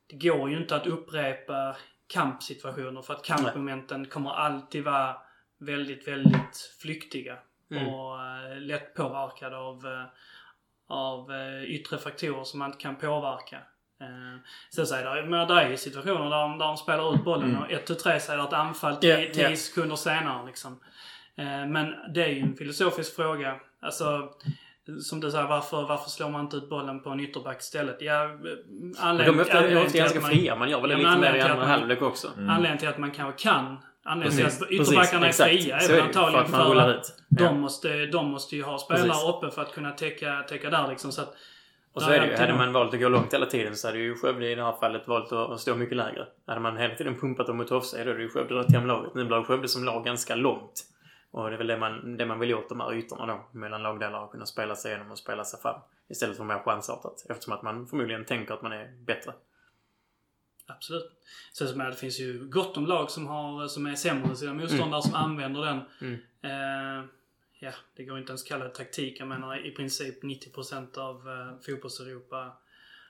[0.07, 1.75] Det går ju inte att upprepa
[2.07, 5.17] kampsituationer för att kampmomenten kommer alltid vara
[5.57, 7.37] väldigt, väldigt flyktiga.
[7.71, 7.87] Mm.
[7.87, 10.05] Och eh, lätt påverkade av, eh,
[10.87, 11.31] av
[11.65, 13.59] yttre faktorer som man inte kan påverka.
[14.01, 14.39] Eh,
[14.75, 17.23] Sen så är det, men det är ju situationer där de, där de spelar ut
[17.23, 17.61] bollen Mm.
[17.61, 19.55] och 1 3 så är det ett anfall Ja, 10 ja.
[19.55, 20.79] sekunder senare liksom.
[21.37, 23.55] Eh, Men det är ju en filosofisk fråga.
[23.81, 24.29] Alltså,
[25.01, 27.97] som du säger, varför, varför slår man inte ut bollen på en ytterback istället?
[28.01, 28.47] Ja, eh, Men
[28.91, 30.55] de anledning, är ofta, anledningen ofta ganska att man- fria.
[30.55, 32.27] Man gör väl det Ja, lite mer i anledningen till andra att man- halvlek också.
[32.37, 32.49] Mm.
[32.49, 33.77] Anledningen till att man kanske kan.
[34.05, 35.97] Anledningen till att ytterbackarna är fria är väl ju.
[36.01, 37.53] För antagligen att man för att de, Ja.
[37.53, 39.23] måste, de måste ju ha spelare Precis.
[39.29, 41.11] uppe för att kunna täcka, täcka där liksom.
[41.11, 41.35] Så att,
[41.93, 42.35] Och så är det ju.
[42.35, 44.73] Hade man valt att gå långt hela tiden så hade ju Skövde i det här
[44.79, 46.27] fallet valt att stå mycket lägre.
[46.45, 49.15] Hade man hela tiden pumpat dem mot Hofsö då hade ju Skövde dragit hem laget.
[49.15, 50.83] Nu blir Skövde som lag ganska långt.
[51.31, 53.59] Och det är väl det man, det man vill åt de här ytorna då.
[53.59, 55.81] Mellan lagdelar och kunna spela sig igenom och spela sig fram.
[56.09, 57.25] Istället för mer chansartat.
[57.29, 59.33] Eftersom att man förmodligen tänker att man är bättre.
[60.67, 61.11] Absolut.
[61.53, 64.37] Sen som är det finns ju gott om lag som, har, som är sämre än
[64.37, 65.81] sina motståndare som använder den.
[66.01, 66.13] Mm.
[66.41, 67.05] Eh,
[67.63, 69.19] ja, det går inte ens att kalla det taktik.
[69.19, 72.57] Jag menar i princip 90% av eh, fotbolls-Europa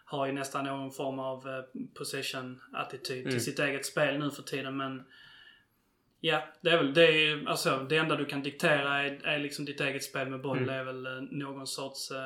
[0.05, 1.63] har ju nästan någon form av eh,
[1.93, 3.31] possession-attityd Mm.
[3.31, 4.77] till sitt eget spel nu för tiden.
[4.77, 5.03] Men
[6.19, 9.65] ja, det är väl det, är, alltså, det enda du kan diktera är, är liksom
[9.65, 10.57] ditt eget spel med boll.
[10.57, 10.67] Mm.
[10.67, 12.17] Det är väl eh, någon sorts eh,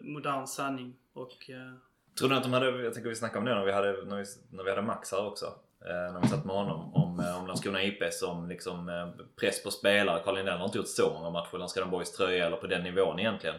[0.00, 0.96] modern sanning.
[1.12, 1.74] Och eh,
[2.18, 4.16] Tror ni att de hade, jag tänker vi snackade om det när vi hade, när
[4.16, 5.54] vi, när vi hade Max här också.
[5.86, 6.94] Eh, när vi satt med honom.
[6.94, 9.08] Om, eh, om Landskrona IP som liksom eh,
[9.40, 10.20] press på spelare.
[10.24, 12.82] Carl Lindell har inte gjort så många matcher i Landskrona Boys tröja eller på den
[12.82, 13.56] nivån egentligen.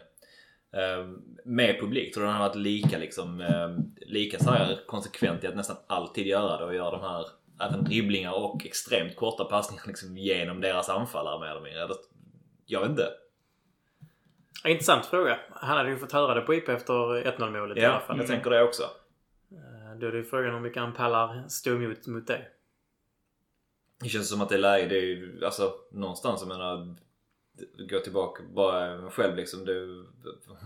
[1.45, 3.43] Med publik, tror du han har varit lika liksom,
[4.01, 7.25] lika så här konsekvent i att nästan alltid göra det och göra de här
[7.61, 11.87] även dribblingar och extremt korta passningar liksom genom deras anfallare mer eller mindre?
[12.65, 13.07] Jag vet inte.
[14.67, 15.39] Intressant fråga.
[15.51, 18.17] Han hade ju fått höra det på IP efter 1-0 målet i alla Ja, fall.
[18.17, 18.83] jag tänker det också.
[19.99, 22.47] Då är det frågan om vilka han pallar stå emot mot det.
[24.03, 26.95] Det känns som att det är läge, det är ju alltså någonstans, jag menar
[27.89, 29.65] Gå tillbaka bara själv liksom.
[29.65, 29.73] Det,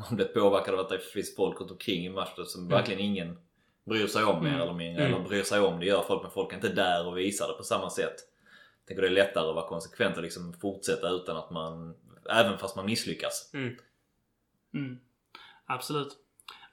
[0.09, 3.37] man blir påverkad av att det finns folk runt omkring i matchen som verkligen ingen
[3.85, 4.61] bryr sig om mer Mm.
[4.61, 5.05] eller mindre.
[5.05, 5.15] Mm.
[5.15, 7.53] Eller bryr sig om det gör folk men folk är inte där och visar det
[7.53, 8.15] på samma sätt.
[8.79, 11.95] Jag tänker det är lättare att vara konsekvent och liksom fortsätta utan att man,
[12.29, 13.51] även fast man misslyckas.
[13.53, 13.75] Mm.
[14.73, 14.99] Mm.
[15.65, 16.17] Absolut.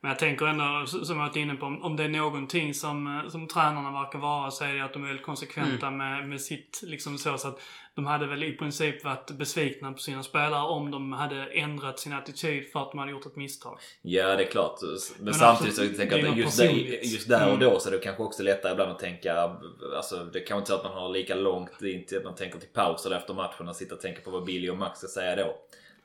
[0.03, 3.29] Men jag tänker ändå, som jag varit inne på, om det är någonting som, eh,
[3.31, 5.99] som tränarna verkar vara så är det att de är väldigt konsekventa Mm.
[5.99, 7.61] med, med sitt, liksom så, så att
[7.95, 12.13] de hade väl i princip varit besvikna på sina spelare om de hade ändrat sin
[12.13, 13.79] attityd för att de hade gjort ett misstag.
[14.03, 14.79] Ja det är klart.
[14.83, 16.71] Men, Men samtidigt också, så tänker jag att just, där,
[17.05, 17.61] just där och Mm.
[17.71, 19.51] då så är det kanske också lättare ibland att tänka
[19.97, 22.59] Alltså det kan inte så att man har lika långt in till att man tänker
[22.59, 25.09] till paus eller efter matchen och sitter och tänker på vad Billy och Max ska
[25.09, 25.57] säga då.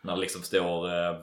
[0.01, 1.15] När det liksom står eh,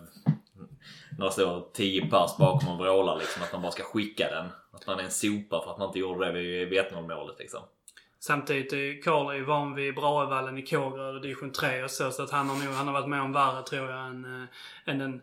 [1.19, 3.43] när det står 10 pers bakom och vrålar liksom.
[3.43, 4.47] Att man bara ska skicka den.
[4.73, 7.39] Att man är en sopa för att man inte gjorde det vid, vid 1-0 målet
[7.39, 7.61] liksom.
[8.19, 12.11] Samtidigt eh, är Karl ju van vid Brahevallen i Kågeröd och division 3 och så.
[12.11, 14.49] Så att han har nog han har varit med om värre tror jag än, äh,
[14.93, 15.21] än den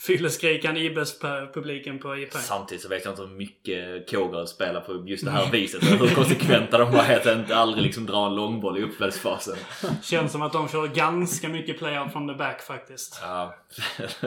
[0.00, 2.32] fylleskrikande Ibes-publiken på IP.
[2.32, 5.82] Samtidigt så vet jag inte hur mycket Kågeröd spelar på just det här viset.
[5.82, 9.56] Hur konsekventa de var att inte aldrig liksom dra en långboll i uppspelsfasen.
[10.02, 13.18] Känns som att de kör ganska mycket play-out from the back faktiskt.
[13.22, 13.54] Ja.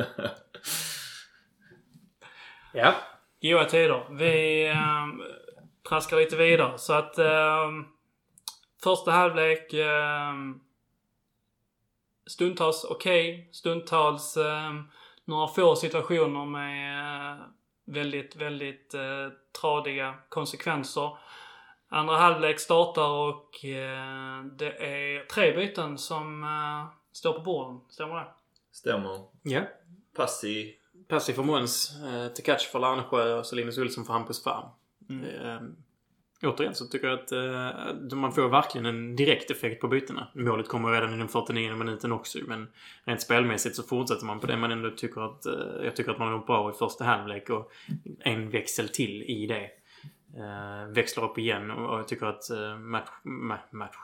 [2.74, 2.96] ja.
[3.42, 4.16] Goa tider.
[4.18, 5.08] Vi äh,
[5.90, 6.78] traskar lite vidare.
[6.78, 7.70] Så att äh,
[8.84, 10.34] första halvlek äh,
[12.26, 14.74] stundtals okej, okay, stundtals eh,
[15.26, 17.46] några få situationer med eh,
[17.86, 19.30] väldigt, väldigt eh,
[19.62, 21.18] tradiga konsekvenser.
[21.90, 27.82] Andra halvlek startar och eh, det är tre byten som eh, står på borden.
[27.90, 28.28] Stämmer det?
[28.72, 29.20] Stämmer.
[29.44, 29.62] Ja.
[30.16, 30.76] Passi.
[31.08, 32.02] Passi för Måns.
[32.04, 34.66] Eh, Tekac för Larnesjö och så Linus Olsson för Hampus Farm.
[35.10, 35.76] Mm.
[36.44, 40.28] Återigen så tycker jag att eh, man får verkligen en direkt effekt på bytena.
[40.34, 42.68] Målet kommer redan i den 49 minuten också men
[43.04, 45.46] rent spelmässigt så fortsätter man på det man ändå tycker att...
[45.46, 45.54] Eh,
[45.84, 47.72] jag tycker att man har gjort bra i första halvlek och
[48.20, 49.70] en växel till i det.
[50.38, 53.96] Eh, växlar upp igen och, och jag tycker att eh, match, ma match,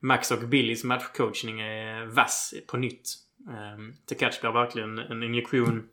[0.00, 3.08] Max och Billys matchcoachning är vass på nytt.
[3.48, 5.88] Eh, Tekac blir verkligen en injektion.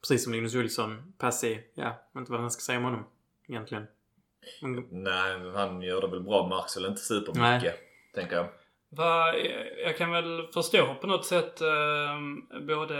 [0.00, 1.12] Precis som Linus Olsson.
[1.18, 1.58] Passiv.
[1.74, 3.04] Ja, jag vet inte vad man ska säga om honom
[3.48, 3.86] egentligen.
[4.62, 4.84] Mm.
[4.90, 6.46] Nej, han gör det väl bra.
[6.46, 7.74] Marx väl inte supermycket, Nej.
[8.14, 8.48] tänker jag.
[8.90, 9.34] Va,
[9.84, 12.96] jag kan väl förstå på något sätt eh, både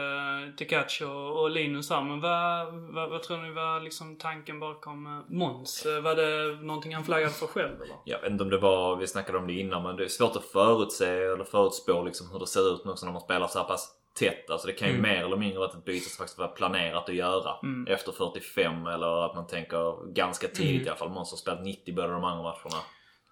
[0.58, 2.02] Tekac och, och Linus här.
[2.02, 5.87] Men vad, vad, vad, tror ni var liksom tanken bakom eh, Måns?
[6.02, 7.96] Var det någonting han flaggade för själv eller?
[8.04, 10.37] Jag vet inte om det var, vi snackade om det innan, men det är svårt
[10.37, 13.58] att förutse eller förutspå liksom hur det ser ut nu också när man spelar så
[13.58, 14.50] här pass tätt.
[14.50, 15.11] Alltså det kan ju mm.
[15.11, 17.54] mer eller mindre vara ett byte som faktiskt var planerat att göra.
[17.62, 17.87] Mm.
[17.94, 20.87] Efter 45 eller att man tänker ganska tidigt mm.
[20.87, 21.11] i alla fall.
[21.11, 22.83] Måns har spelat 90 båda de andra matcherna.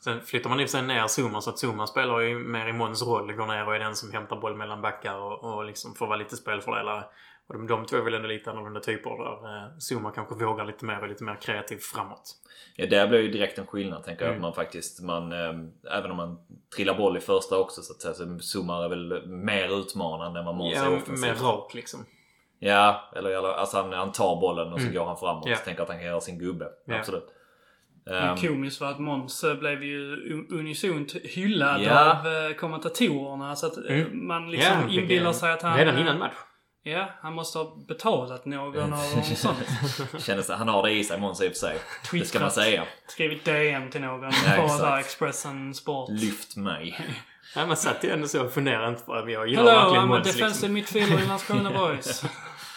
[0.04, 3.02] Sen flyttar man i sig ner Zuma så att Zuma spelar ju mer i Måns
[3.02, 3.32] roll.
[3.32, 6.16] Går ner och är den som hämtar boll mellan backar och, och liksom får vara
[6.16, 7.04] lite spelfördelare.
[7.48, 10.64] Och de, de två är väl ändå lite annorlunda typer där eh, Zuma kanske vågar
[10.64, 12.34] lite mer och lite mer kreativ framåt.
[12.76, 14.34] Ja, där blir ju direkt en skillnad tänker jag.
[14.34, 14.38] Mm.
[14.38, 15.54] Att man faktiskt, man, eh,
[15.98, 16.38] även om man
[16.76, 20.46] trillar boll i första också så att säga, så Zuma är väl mer utmanande än
[20.46, 21.20] vad Måns ja, är offensivt.
[21.20, 22.06] mer rak liksom.
[22.58, 24.98] Ja, eller, alltså han, han tar bollen och så mm.
[24.98, 25.44] går han framåt.
[25.46, 25.56] Ja.
[25.56, 26.68] Så tänker att han kan göra sin gubbe.
[26.86, 26.98] Ja.
[26.98, 27.32] Absolut.
[28.04, 28.36] Men ehm.
[28.36, 30.16] komiskt var att Måns eh, blev ju
[30.50, 32.10] unisont hyllad ja.
[32.10, 33.56] av eh, kommentatorerna.
[33.56, 34.26] Så att mm.
[34.26, 35.78] man liksom ja, inbillar sig att han...
[35.78, 36.34] Redan innan match.
[36.88, 39.56] Ja, han måste ha betalat någon av sånt.
[40.18, 40.48] Kändes.
[40.48, 41.78] Han har det i sig Måns i och för sig.
[42.12, 42.84] Det ska man säga.
[43.08, 46.10] Skrivit DM till någon på Expressen Sport.
[46.10, 47.00] Lyft mig.
[47.54, 50.08] Ja, man satt ju ändå så och funderade inte på att jag gillar Hello, verkligen
[50.08, 50.26] Måns.
[50.26, 50.72] Hello, I'm a defensive liksom.
[50.72, 52.24] midfielder i Landskrona Boys.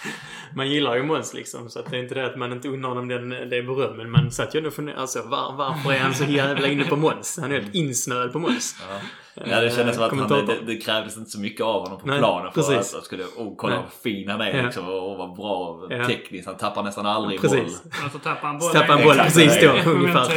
[0.60, 1.70] man gillar ju Måns liksom.
[1.70, 4.12] Så att det är inte det att man inte unnar honom den, det berömmen.
[4.12, 5.02] Man satt ju ändå och funderade.
[5.02, 7.40] Alltså var, varför är han så jävla inne på Måns?
[7.42, 8.76] Han är helt insnöad på Måns.
[8.90, 9.00] Ja.
[9.46, 12.08] Ja, det kändes som att han, det, det krävdes inte så mycket av honom på
[12.08, 12.90] Nej, planen för precis.
[12.90, 14.64] att han skulle, oh kolla vad fin han är ja.
[14.64, 16.06] liksom, och vad bra ja.
[16.06, 16.48] tekniskt.
[16.48, 17.84] Han tappar nästan aldrig precis.
[17.84, 17.92] boll.
[18.04, 18.74] Alltså tappar han bollen.
[18.74, 20.32] Tappar han bollen precis då ungefär.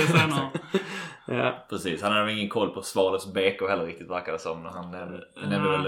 [1.27, 1.67] ja.
[1.71, 4.65] Precis, han hade ingen koll på Svalövs BK heller riktigt verkar det som.
[4.65, 5.87] Han nämnde väl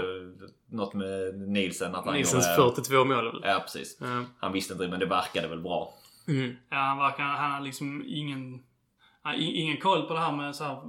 [0.69, 1.95] något med Nielsen.
[1.95, 3.41] Att han Nielsens gjorde, 42 mål.
[3.43, 4.01] Ja, precis.
[4.01, 4.25] Mm.
[4.39, 5.93] Han visste inte men det verkade väl bra.
[6.27, 6.55] Mm.
[6.69, 8.59] Ja, han verkar, han har liksom ingen,
[9.37, 10.81] ingen koll på det här med så här,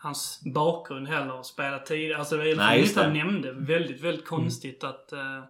[0.00, 1.42] hans bakgrund heller.
[1.42, 2.18] Spela tidigare.
[2.18, 3.52] Alltså det är Nej, just han nämnde.
[3.52, 4.94] Väldigt, väldigt konstigt mm.
[4.94, 5.44] att uh,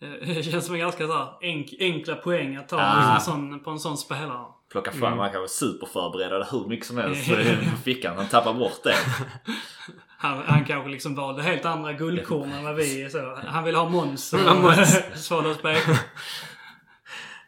[0.34, 3.14] det känns som en ganska så här, enk, enkla poäng att ta ah.
[3.14, 4.46] en sån, på en sån spelare.
[4.70, 5.18] Plocka fram, mm.
[5.18, 7.28] han kan vara superförberedd hur mycket som helst
[7.70, 8.16] på fickan.
[8.16, 8.94] Han tappar bort det.
[10.20, 13.08] Han, han kanske liksom valde helt andra guldkorn än vad vi är.
[13.08, 13.38] Så.
[13.46, 14.38] Han vill ha Måns och
[15.14, 15.76] Svalövsberg.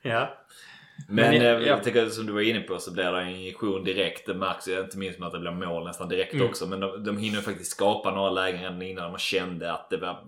[0.02, 0.36] ja.
[1.08, 3.84] Men, Men jag, jag tycker som du var inne på så blir det en injektion
[3.84, 4.26] direkt.
[4.26, 6.46] Det märks ju inte minst med att det blir mål nästan direkt mm.
[6.46, 6.66] också.
[6.66, 10.24] Men de, de hinner faktiskt skapa några lägen redan innan man kände att det var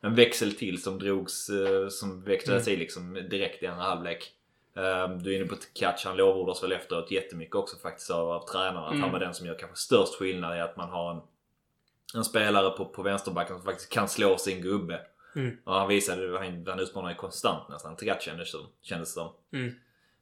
[0.00, 2.76] en växel till som drogs, eh, som växlades mm.
[2.76, 4.32] i liksom direkt i andra halvlek.
[4.76, 8.48] Ehm, du är inne på catch, han lovordas väl efteråt jättemycket också faktiskt av, av
[8.48, 8.84] tränaren.
[8.84, 9.02] Att mm.
[9.02, 11.20] han var den som gör kanske störst skillnad i att man har en
[12.16, 15.00] en spelare på, på vänsterbacken som faktiskt kan slå sin gubbe.
[15.36, 15.56] Mm.
[15.64, 17.96] Och han visade, han, han utmanade konstant nästan.
[17.96, 18.52] Trigat kändes
[18.82, 19.32] det som.
[19.52, 19.74] Mm.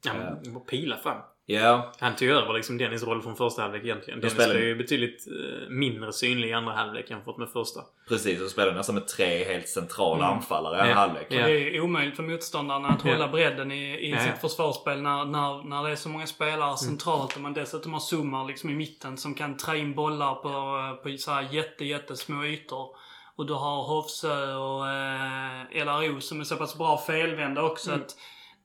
[0.05, 1.21] Ja, men uh, pila fram.
[1.47, 1.91] Ja.
[1.99, 4.19] Han tog över liksom Dennis roll från första halvlek egentligen.
[4.19, 4.59] Dennis spelade...
[4.59, 7.81] ju betydligt uh, mindre synlig i andra halvlek jämfört med första.
[8.07, 10.37] Precis, och spelade nästan med tre helt centrala mm.
[10.37, 10.97] anfallare i andra ja.
[10.97, 11.27] halvlek.
[11.29, 11.47] Ja.
[11.47, 14.19] Det är omöjligt för motståndarna att hålla bredden i, i ja.
[14.19, 16.77] sitt försvarsspel när, när, när det är så många spelare mm.
[16.77, 20.97] centralt och man dessutom har zoomar liksom i mitten som kan trä in bollar på,
[21.03, 22.87] på så här jätte, jättesmå ytor.
[23.35, 28.01] Och du har Hofsö och eh, LRO som är så pass bra felvända också Mm.
[28.01, 28.15] att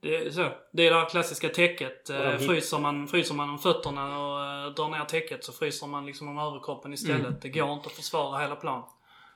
[0.02, 2.10] det är, så, det är det här klassiska täcket.
[2.10, 6.06] Eh, fryser, man, fryser man om fötterna och eh, drar ner täcket så fryser man
[6.06, 7.26] liksom om överkroppen istället.
[7.26, 7.38] Mm.
[7.42, 8.82] Det går inte att försvara hela plan.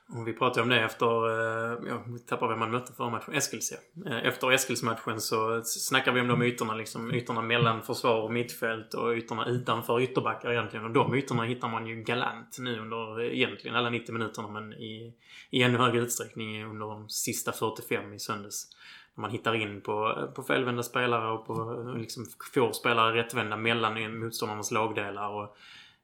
[0.09, 3.33] Och vi pratade om det efter, eh, ja, vi tappade vem man mötte förra matchen,
[3.33, 4.11] Eskils ja.
[4.11, 8.93] Eh, Efter Eskils-matchen så snackar vi om de ytorna liksom, ytorna mellan försvar och mittfält
[8.93, 10.85] och ytorna utanför ytterbackar egentligen.
[10.85, 14.73] Och de ytorna hittar man ju galant nu under eh, egentligen alla 90 minuterna men
[14.73, 15.13] i,
[15.49, 18.67] i ännu högre utsträckning under de sista 45 i söndags.
[19.15, 24.71] Man hittar in på, på felvända spelare och på, liksom får spelare rättvända mellan motståndarnas
[24.71, 25.29] lagdelar.
[25.29, 25.57] Och,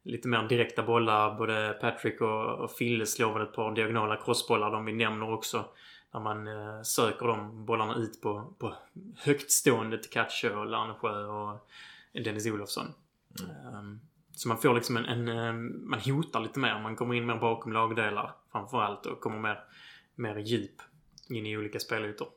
[0.03, 1.37] lite mer direkta bollar.
[1.37, 5.65] Både Patrick och, och Fille slår väl ett par diagonala crossbollar, de vi nämner också.
[6.13, 8.73] När man eh, söker de bollarna ut på, på
[9.17, 11.69] högtstående Tkatsche och Larnesjö och
[12.13, 12.85] Dennis Olofsson.
[13.39, 13.99] Ehm,
[14.31, 15.27] så man får liksom en, en...
[15.27, 15.53] Eh,
[15.89, 16.79] man hotar lite mer.
[16.79, 19.63] Man kommer in mer bakom lagdelar framförallt och kommer mer,
[20.15, 20.81] mer djup
[21.29, 22.27] in i olika spelytor.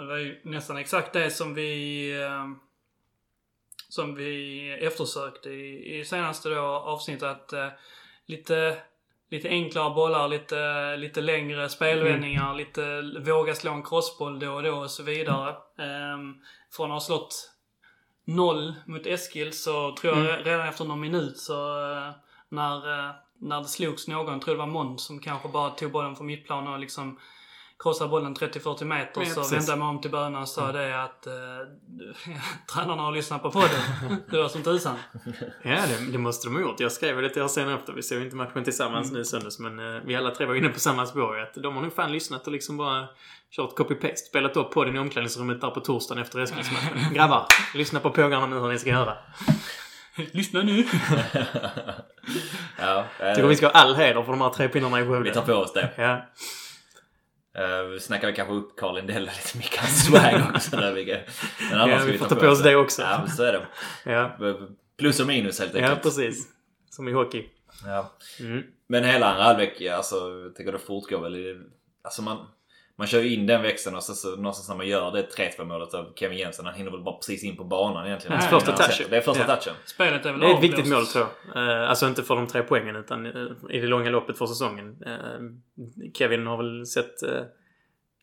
[0.00, 2.44] Det var ju nästan exakt det som vi eh,
[3.88, 7.22] som vi eftersökte i, i senaste då avsnittet.
[7.22, 7.68] Att, eh,
[8.26, 8.76] lite,
[9.30, 14.76] lite enklare bollar, lite, lite längre spelvändningar, lite våga slå en crossboll då och då
[14.76, 15.56] och så vidare.
[15.78, 16.34] Ehm,
[16.70, 17.50] från att ha slått
[18.24, 22.10] noll mot Eskil så tror jag redan efter någon minut så eh,
[22.48, 22.80] när,
[23.38, 26.26] när det slogs någon, jag tror det var Mond som kanske bara tog bollen från
[26.26, 27.18] mittplan och liksom
[27.82, 29.52] krossade bollen 30-40 meter Ja, så precis.
[29.52, 31.32] vände jag mig om till bönan och sa det att eh,
[32.74, 33.80] tränarna har lyssnat på podden.
[34.30, 34.96] det var som tusan.
[35.62, 36.80] Ja, det, det måste de ha gjort.
[36.80, 37.92] Jag skrev det till er sen efter.
[37.92, 40.68] Vi såg inte matchen tillsammans nu i söndags, men eh, vi alla tre var inne
[40.68, 41.40] på samma spår.
[41.40, 43.08] Att de har nog fan lyssnat och liksom bara
[43.50, 44.16] kört copy-paste.
[44.16, 46.98] Spelat upp podden i omklädningsrummet där på torsdagen efter Eskilsmatchen.
[47.14, 49.16] Grabbar, lyssna på pågarna nu hur ni ska göra.
[50.32, 50.84] Lyssna nu!
[52.78, 55.08] ja, eh, Tycker vi ska ha all heder för de här tre pinnarna i vi
[55.08, 55.40] tar Skövde.
[55.40, 55.90] på oss det.
[55.96, 56.26] Ja.
[57.58, 60.76] Uh, vi snackar väl kanske upp Carl Lindell lite mycket hans swag också.
[60.76, 61.30] Där, vilket,
[61.70, 63.02] men annars Ja, vi får ta på oss det också.
[63.02, 63.66] Ja, så är det.
[64.12, 64.36] Ja,
[64.98, 66.02] Plus och minus helt ja enkelt.
[66.02, 66.48] precis.
[66.90, 67.48] Som i hockey.
[67.84, 68.12] Ja.
[68.40, 68.62] Mm.
[68.86, 71.36] Men hela andra halvlek, ja, alltså, jag tänker det fortgår väl.
[71.36, 71.60] i-
[72.02, 72.46] Alltså man,
[73.00, 75.64] man kör ju in den växeln och så, så någonstans när man gör det 3-2
[75.64, 78.36] målet av Kevin Jensen, han hinner väl bara precis in på banan egentligen.
[78.38, 78.96] Hans När första han touch.
[78.96, 79.56] sätter- Det är första Ja.
[79.56, 79.74] touchen.
[79.86, 81.68] Spelet är väl Det är ett viktigt mål tror jag.
[81.82, 83.32] Eh, alltså inte för de tre poängen utan eh,
[83.70, 85.02] i det långa loppet för säsongen.
[85.06, 87.14] Eh, Kevin har väl sett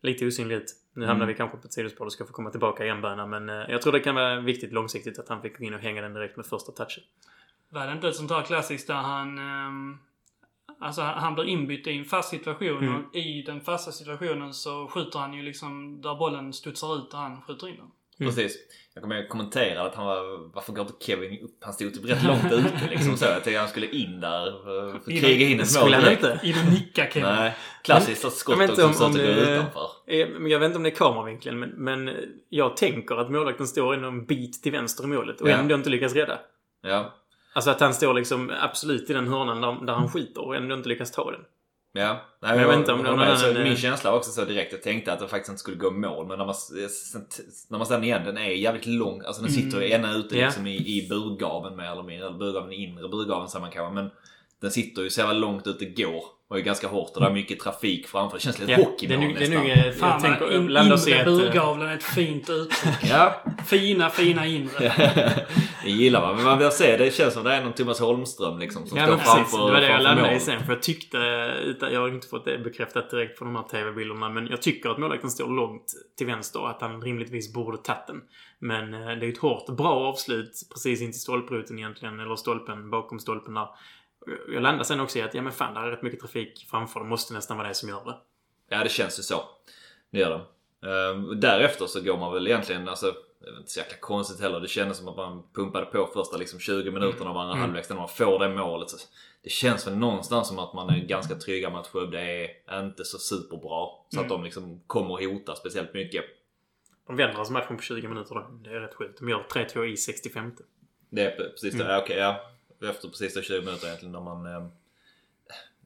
[0.01, 0.73] lite osynlig ut.
[0.95, 1.27] Nu hamnar Mm.
[1.27, 3.25] vi kanske på ett sidospår och ska få komma tillbaka igen Böna.
[3.25, 6.01] Men jag tror det kan vara viktigt långsiktigt att han fick gå in och hänga
[6.01, 7.03] den direkt med första touchen.
[7.69, 9.39] Var det inte ett sånt här klassiskt där han...
[10.79, 12.95] alltså han blir inbytt i en fast situation Mm.
[13.05, 17.19] och i den fasta situationen så skjuter han ju liksom där bollen studsar ut och
[17.19, 17.85] han skjuter in den.
[18.19, 18.33] Mm.
[18.35, 18.57] Precis.
[18.93, 21.57] Jag kommer ihåg kommentera att han var, varför går inte Kevin upp?
[21.61, 23.25] Han stod typ rätt långt ute liksom så.
[23.25, 25.95] Jag tänkte han skulle in där för för att In- kriga in ett mål Skulle
[25.97, 26.39] han inte?
[26.43, 27.29] In och nicka Kevin.
[27.29, 27.55] Nej.
[27.83, 29.89] Klassiskt skott vet inte också om, så om att det går utanför.
[30.07, 32.11] eh, men jag vet inte om det är kameravinkeln men, men
[32.49, 35.53] jag tänker att målvakten står en bit till vänster i målet och Ja.
[35.57, 36.39] ändå inte lyckas rädda.
[36.81, 37.13] Ja.
[37.57, 40.75] Alltså att han står liksom absolut i den hörnan där, där han skiter och ändå
[40.75, 41.41] inte lyckas ta den.
[41.93, 42.21] Ja.
[42.41, 43.39] Nej, jag vet inte om håller någon med.
[43.39, 44.71] Så annan- Min känsla var också så direkt.
[44.71, 46.27] Jag tänkte att det faktiskt inte skulle gå mål.
[46.27, 46.55] Men när man,
[47.69, 49.21] när man den igen, den är jävligt lång.
[49.25, 49.91] Alltså den sitter Mm.
[49.91, 52.27] ena ute liksom i, i burgaven mer eller mindre.
[52.27, 53.93] Eller burgaven, inre burgaven säger man kanske.
[54.01, 54.09] Men
[54.61, 56.23] den sitter ju så jävla långt ut det går.
[56.49, 58.37] Och är ganska hårt och det är mycket trafik framför.
[58.37, 59.57] Det känns lite Ja, det hockeymål det är nästan.
[59.57, 61.25] nog, eh, Fan jag tänker, in, inre ett...
[61.25, 62.95] burgavlen är ett fint uttryck.
[63.09, 64.71] Ja, Fina, fina inre.
[65.83, 66.35] det gillar man.
[66.35, 68.87] Men man vill se, det känns som det är någon Thomas Holmström liksom.
[68.87, 69.33] Som Ja står men precis.
[69.35, 70.65] framför, Det var det jag framför landade i sen.
[70.65, 71.17] För jag tyckte,
[71.91, 74.97] jag har inte fått det bekräftat direkt från de här TV-bilderna, men jag tycker att
[74.97, 78.21] målvakten står långt till vänster och att han rimligtvis borde tagit den.
[78.59, 82.89] Men eh, det är ett hårt, bra avslut precis in till stolpruten egentligen, eller stolpen,
[82.89, 83.67] bakom stolpen där.
[84.53, 86.99] Jag landade sen också i att, ja men fan, där är rätt mycket trafik framför.
[86.99, 88.17] Det måste nästan vara det som gör det.
[88.69, 89.43] Ja, det känns ju så.
[90.09, 90.43] Det gör det.
[90.89, 94.59] Ehm, därefter så går man väl egentligen, alltså, det är inte så jäkla konstigt heller.
[94.59, 97.61] Det kändes som att man pumpade på första liksom 20 minuterna av andra Mm.
[97.61, 97.89] halvlek.
[97.89, 98.89] När man får det målet.
[98.89, 98.97] Så
[99.43, 103.05] det känns väl någonstans som att man är ganska trygga med att Skövde är inte
[103.05, 103.87] så superbra.
[104.09, 104.27] Så att Mm.
[104.29, 106.23] de liksom kommer att hota speciellt mycket.
[107.07, 108.47] De vänder alltså matchen på 20 minuter då.
[108.63, 109.19] Det är rätt sjukt.
[109.19, 110.51] De gör 3-2 i 65.
[111.09, 111.83] Det är precis det.
[111.85, 111.97] Mm.
[112.03, 112.41] Okej, ja.
[112.83, 114.45] Efter precis de 20 minuter egentligen när man...
[114.45, 114.69] ehm,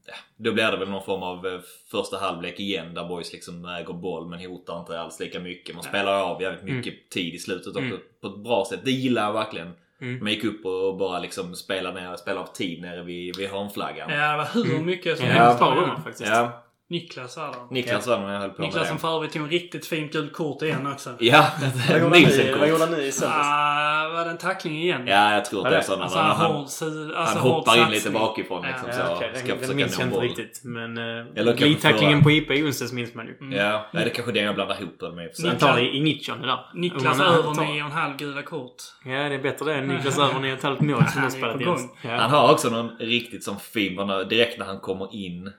[0.07, 1.59] ja, då blir det väl någon form av eh,
[1.91, 5.75] första halvlek igen där boys liksom äger boll men hotar inte alls lika mycket.
[5.75, 7.99] Man spelar av jävligt mycket tid i slutet också Mm.
[8.21, 8.79] på ett bra sätt.
[8.83, 9.71] Det gillar jag verkligen.
[10.01, 10.19] Mm.
[10.23, 14.09] Man gick upp och bara liksom spelade ner, spelade av tid nere vid, vid hörnflaggan.
[14.09, 15.59] Ja, det var hur mycket som Ja, helst.
[15.59, 16.29] par gånger faktiskt.
[16.29, 16.63] Ja.
[16.91, 17.53] Niklas är där.
[17.69, 19.01] Niklas var nog jag höll på Niklas med som det.
[19.01, 21.09] för övrigt tog en riktigt fint gult kort igen också.
[21.19, 21.45] Ja,
[21.89, 22.67] nu- vad Nielsen-kort.
[22.67, 23.47] gjorde han nu i söndags?
[23.47, 25.03] Ah, var det en tackling igen?
[25.07, 25.95] Ja, jag tror att det är Ja, så.
[26.01, 26.85] Alltså han, han, alltså,
[27.15, 28.87] han hoppar in lite bakifrån liksom.
[28.87, 29.31] Ja, så Ja, okej.
[29.35, 30.23] ska Den, den minns jag inte boll.
[30.27, 30.61] riktigt.
[30.63, 33.35] Men uh, kanske glidtacklingen på IP i onsdags minns man ju.
[33.57, 35.29] Ja, nej, det är kanske det jag blandar ihop det med.
[35.45, 36.59] Han tar det i 90 det där.
[36.73, 38.75] Niklas över han tar- 9,5 gula kort.
[39.05, 41.65] Ja, det är bättre det än Niklas över 9,5 mål som Han har spelat i.
[41.65, 42.17] Han Ja.
[42.27, 45.51] har också någon riktigt som fin när- direkt när han kommer in.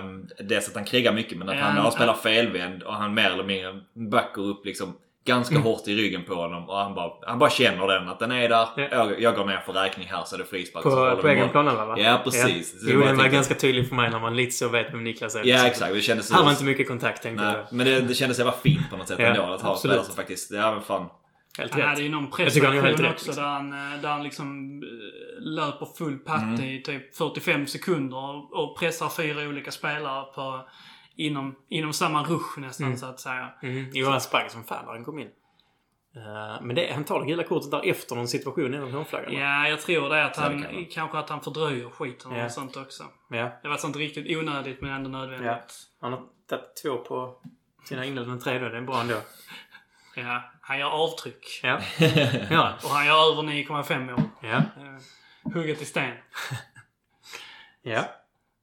[0.00, 2.94] Um, dels att han krigar mycket men att Ja, han, han- han spelar felvänd och
[2.94, 4.96] han mer eller mindre backar upp liksom
[5.26, 5.66] ganska Mm.
[5.66, 6.68] hårt i ryggen på honom.
[6.68, 8.68] Och han bara, han bara känner den att den är där.
[8.76, 8.88] Ja.
[8.90, 10.82] Jag, jag går ner för räkning här så är det frispark.
[10.82, 11.94] På, på egen planhalva va?
[11.98, 12.70] Ja, precis.
[12.80, 15.04] Så Jo, den var tänkte- ganska tydlig för mig när man lite så vet vem
[15.04, 15.44] Niklas är.
[15.44, 15.94] Ja Så- exakt.
[15.94, 17.76] Det kändes Här var inte mycket kontakt tänkte Nej, jag.
[17.76, 19.42] men det, det kändes jävla fint på något sätt Ja, ändå.
[19.42, 21.06] Att ha en spelare som faktiskt, ja men fan.
[21.58, 22.10] Helt rätt.
[22.10, 22.30] någon
[22.66, 26.18] han gör helt prestation rätt, också där han, eh, där han liksom eh, löper full
[26.18, 26.64] patte Mm.
[26.64, 30.68] i typ 45 sekunder och, pressar fyra olika spelare på
[31.16, 32.98] inom, inom samma rush nästan Mm.
[32.98, 33.48] så att säga.
[33.62, 33.86] Mm.
[33.92, 35.28] Jo, han sprang som fan när han kom in.
[36.16, 39.32] Eh, men det, han tar det gula kortet där efter någon situation innan hånflaggan.
[39.32, 39.38] va?
[39.40, 40.24] Ja, jag tror det.
[40.24, 40.84] Att Ja, det han, vara.
[40.90, 42.48] kanske att han fördröjer skiten och Ja.
[42.50, 43.04] sånt också.
[43.30, 43.50] Ja.
[43.62, 45.46] Det var sånt riktigt onödigt men ändå nödvändigt.
[45.46, 45.60] Ja.
[46.00, 47.34] Han har tagit två på
[47.84, 48.68] sina inledande tre då.
[48.68, 49.14] Det är bra ändå.
[50.14, 51.60] Ja, han gör avtryck.
[51.62, 51.80] Ja.
[52.50, 52.72] ja.
[52.84, 54.22] Och han gör över 9,5 mål.
[54.42, 54.56] Ja.
[54.56, 56.16] Eh, hugget i sten.
[57.86, 58.04] Ja.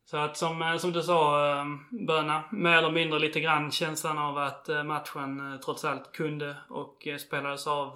[0.05, 1.65] Så att som, eh, som du sa eh,
[2.07, 7.67] Böna, mer eller mindre lite grann känslan av att matchen trots allt kunde och spelades
[7.67, 7.95] av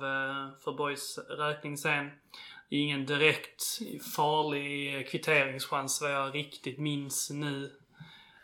[0.63, 2.11] för Boys räkning sen.
[2.69, 3.63] Ingen direkt
[4.15, 7.71] farlig kvitteringschans vad jag riktigt minns nu.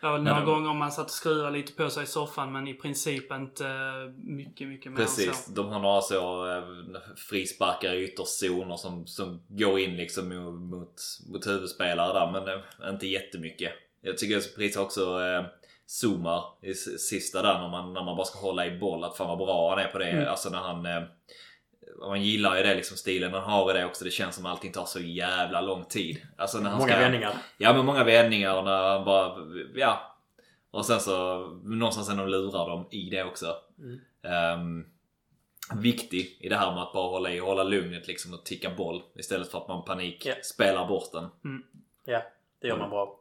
[0.01, 2.73] Nej, några men- gånger man satt och skruvade lite på sig i soffan men i
[2.73, 5.45] princip inte eh, mycket, mycket mer än Precis.
[5.45, 5.51] så.
[5.51, 6.63] De har några så eh,
[7.15, 10.29] frisparkar i ytterzoner som, som går in liksom
[10.69, 10.95] mot,
[11.29, 12.31] mot, huvudspelare där.
[12.31, 13.71] Men eh, inte jättemycket.
[14.01, 15.45] Jag tycker precis också eh,
[15.85, 19.03] zoomar i sista där när man, när man bara ska hålla i boll.
[19.03, 20.09] Att fan vad bra han är på det.
[20.09, 20.27] Mm.
[20.27, 20.85] Alltså när han...
[20.85, 21.03] Eh,
[21.99, 24.05] man gillar ju det liksom stilen han har i det också.
[24.05, 26.21] Det känns som att allting tar så jävla lång tid.
[26.37, 27.33] Alltså när han Många ska, vändningar.
[27.57, 29.37] Ja men många vändningar och när han bara,
[29.75, 30.15] ja.
[30.71, 33.55] Och sen så någonstans ändå lurar de i det också.
[33.79, 33.99] Mm.
[34.23, 34.85] Ehm,
[35.75, 39.01] viktig i det här med att bara hålla i, hålla lugnet liksom och ticka boll.
[39.15, 40.33] Istället för att man panik Ja.
[40.43, 41.29] spelar bort den.
[42.05, 42.21] Ja.
[42.59, 43.17] Det gör man bra.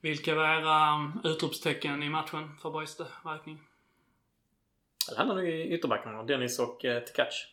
[0.00, 3.62] Vilka var era um, utropstecken i matchen för Boys räkning?
[5.10, 6.22] Det handlar nog i ytterbackarna.
[6.22, 7.46] Dennis och eh, Tkac.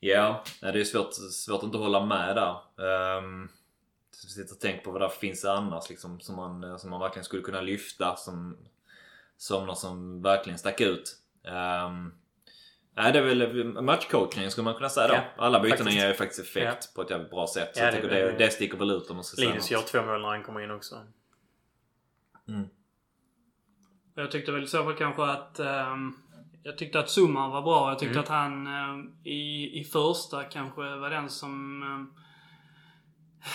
[0.00, 2.56] Ja, nej, det är svårt, svårt att inte hålla med där.
[3.18, 3.48] Um,
[4.10, 7.42] sitter och tänker på vad det finns annars liksom, som, man, som man verkligen skulle
[7.42, 8.56] kunna lyfta som,
[9.36, 11.16] som något som verkligen stack ut.
[11.44, 12.14] Um,
[12.94, 15.14] nej, det är väl matchcoachning skulle man kunna säga då.
[15.14, 15.98] Ja, Alla bytena faktiskt.
[16.00, 17.70] ger ju faktiskt effekt på ett jävligt bra sätt.
[17.76, 19.48] Så Ja, jag det- tycker det, det- det, sticker väl ut om man ska säga
[19.48, 19.70] Linus något.
[19.70, 20.96] gör två mål när han kommer in också.
[24.14, 25.58] Jag tyckte väl i så fall kanske att...
[25.58, 26.16] ehm,
[26.62, 27.88] jag tyckte att Zuma var bra.
[27.90, 28.22] Jag tyckte Mm.
[28.22, 32.10] att han ehm, i, i första kanske var den som ehm,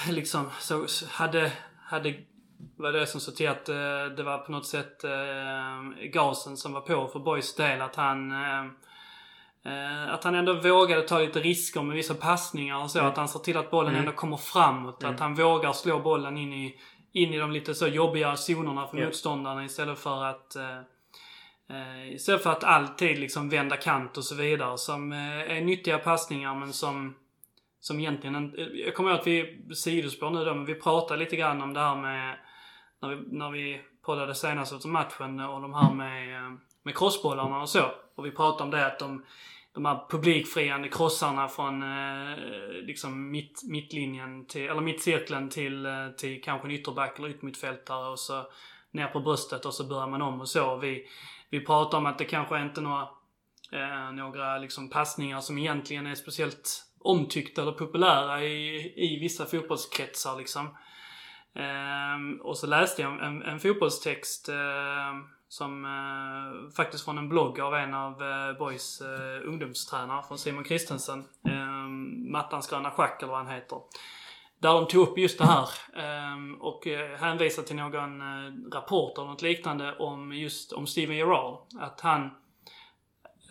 [0.15, 1.51] liksom så, hade,
[1.85, 2.13] hade
[2.77, 6.73] var det som såg till att eh, det var på något sätt eh, gasen som
[6.73, 7.81] var på för Boys del.
[7.81, 8.65] Att han eh,
[9.65, 12.99] eh, att han ändå vågade ta lite risker med vissa passningar och så.
[12.99, 13.11] Mm.
[13.11, 13.99] Att han ser till att bollen Mm.
[13.99, 15.03] ändå kommer framåt.
[15.03, 15.15] Mm.
[15.15, 16.79] Att han vågar slå bollen in i,
[17.11, 19.05] in i de lite så jobbiga zonerna för Ja.
[19.05, 20.55] motståndarna istället för att
[21.69, 24.77] eh, istället för att alltid liksom vända kant och så vidare.
[24.77, 27.15] Som eh, är nyttiga passningar men som
[27.83, 28.61] som egentligen inte...
[28.61, 31.73] Eh, jag kommer ihåg att vi sidospår nu då, men vi pratade lite grann om
[31.73, 32.37] det här med...
[33.01, 36.51] När vi, när vi poddade senast efter matchen och de här med, eh,
[36.83, 37.91] med crossbollarna och så.
[38.15, 39.25] Och vi pratade om det att de,
[39.73, 42.37] de här publikfriande krossarna från eh,
[42.81, 48.19] liksom mitt, mittlinjen till, eller mittcirkeln till, eh, till kanske en ytterback eller yttermittfältare och
[48.19, 48.45] så
[48.91, 50.75] ner på bröstet och så börjar man om och så.
[50.75, 51.07] Vi,
[51.53, 53.07] vi pratar om att det kanske inte är några,
[53.71, 60.37] eh, några liksom passningar som egentligen är speciellt omtyckta eller populära i, i vissa fotbollskretsar
[60.37, 60.65] liksom.
[61.55, 65.13] Eh, och så läste jag en, en fotbollstext eh,
[65.47, 70.63] som eh, faktiskt från en blogg av en av eh, Boys eh, ungdomstränare från Simon
[70.63, 71.23] Kristensen.
[71.47, 71.87] Eh,
[72.31, 73.77] Mattans gröna schack eller vad han heter.
[74.63, 79.17] Där de tog upp just det här ehm, och eh, hänvisade till någon eh, rapport
[79.17, 81.57] eller något liknande om just om Steven Gerrard.
[81.79, 82.23] Att han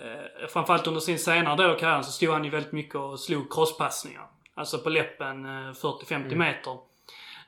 [0.00, 3.20] eh, framförallt under sin senare del av karriären så stod han ju väldigt mycket och
[3.20, 4.26] slog crosspassningar.
[4.54, 6.78] Alltså på läppen eh, 40-50 meter.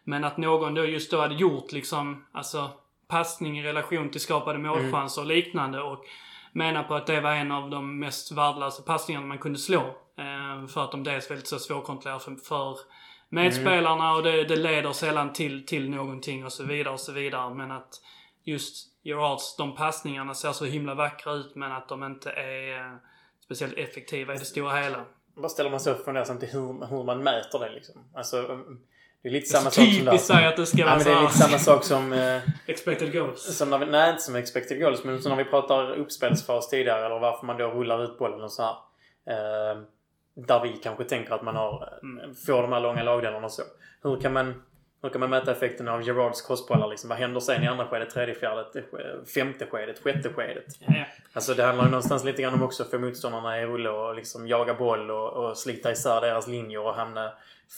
[0.05, 2.71] Men att någon då just då hade gjort liksom, alltså
[3.09, 6.05] passning i relation till skapade målchanser och liknande och
[6.53, 9.81] menar på att det var en av de mest värdelösa passningarna man kunde slå.
[10.19, 12.79] Eh, för att de dels är väldigt så svårkontrollerade för, för
[13.35, 17.55] medspelarna och det, det leder sällan till, till någonting och så vidare och så vidare.
[17.55, 18.01] Men att
[18.45, 22.97] just Gerards, de passningarna ser så himla vackra ut men att de inte är eh,
[23.45, 25.05] speciellt effektiva i det stora hela.
[25.37, 27.95] Bara ställer man sig upp fundersam till hur, hur man mäter det liksom.
[28.15, 28.81] Alltså, um,
[29.23, 31.13] det är lite samma sak som Typiskt säga att det ska Ja, vara men det
[31.13, 32.13] är lite samma sak som...
[32.13, 33.57] Eh, expected goals.
[33.57, 37.07] som när vi, nej, inte som expected goals, men som när vi pratar uppspelsfas tidigare
[37.07, 38.77] eller varför man då rullar ut bollen och så här.
[39.27, 39.79] Eh,
[40.35, 42.35] där vi kanske tänker att man har, Mm.
[42.35, 43.63] får de här långa lagdelarna och så.
[44.03, 44.63] Hur kan man,
[45.03, 47.09] hur kan man mäta effekten av Gerards crossbollar liksom?
[47.09, 48.65] Vad händer sen i andra skedet, tredje, fjärde,
[49.35, 50.65] femte skedet, sjätte skedet?
[50.81, 51.05] Ja.
[51.33, 54.15] Alltså det handlar ju någonstans lite grann om också att få motståndarna i rulle och
[54.15, 57.33] liksom jaga boll och, och slita isär deras linjer och hamna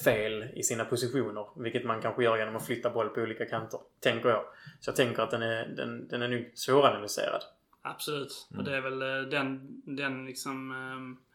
[0.04, 1.46] fel i sina positioner.
[1.56, 3.80] Vilket man kanske gör genom att flytta boll på olika kanter.
[4.00, 4.44] Tänker jag.
[4.80, 7.42] Så jag tänker att den är, den, den är nog svåranalyserad.
[7.82, 8.48] Absolut.
[8.58, 11.25] Och det är väl eh, den, den liksom eh, eh,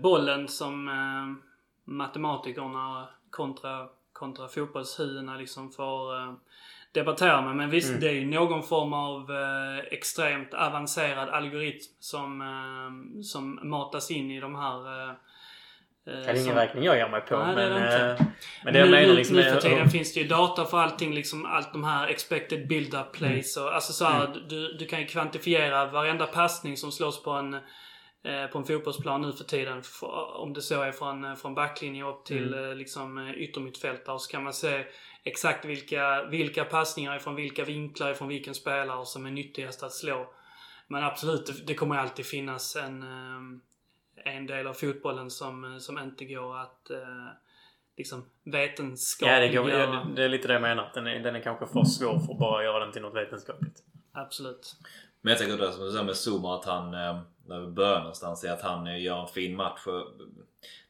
[0.00, 1.44] bollen som eh,
[1.84, 6.32] matematikerna kontra, kontra fotbollshuvudena liksom får eh,
[6.92, 7.56] debattera med.
[7.56, 8.00] Men visst, Mm.
[8.00, 14.30] det är ju någon form av eh, extremt avancerad algoritm som, eh, som matas in
[14.30, 15.14] i de här eh,
[16.04, 17.36] Det är ingen som- räkning jag ger mig på.
[17.36, 18.26] Nej, är men, det eh,
[18.64, 20.78] men det jag nu, menar liksom nu är- för tiden finns det ju data för
[20.78, 21.14] allting.
[21.14, 23.56] Liksom allt de här expected build-up plays.
[23.56, 24.48] Och, alltså så här, Mm.
[24.48, 27.60] du, du kan ju kvantifiera varenda passning som slås på en, eh,
[28.52, 29.82] på en fotbollsplan nu för tiden.
[30.34, 32.70] Om det så är från, eh, från backlinje upp till Mm.
[32.70, 34.18] eh, liksom, eh, yttermittfältare.
[34.18, 34.84] Så kan man se
[35.24, 40.34] exakt vilka, vilka passningar från vilka vinklar från vilken spelare som är nyttigast att slå.
[40.86, 45.98] Men absolut, det, kommer alltid finnas en, eh, en del av fotbollen som, eh, som
[45.98, 46.98] inte går att eh,
[47.96, 49.40] liksom Ja, vetenskapliggöra.
[49.40, 50.90] det, går, ja, det är lite det jag menar.
[50.94, 53.82] Den är, den är kanske för svår för att bara göra den till något vetenskapligt.
[54.12, 54.76] Absolut.
[55.20, 57.98] Men jag tänker det som du säger med Zuma att han, eh, när vi börjar
[57.98, 59.80] någonstans, är att han eh, gör en fin match.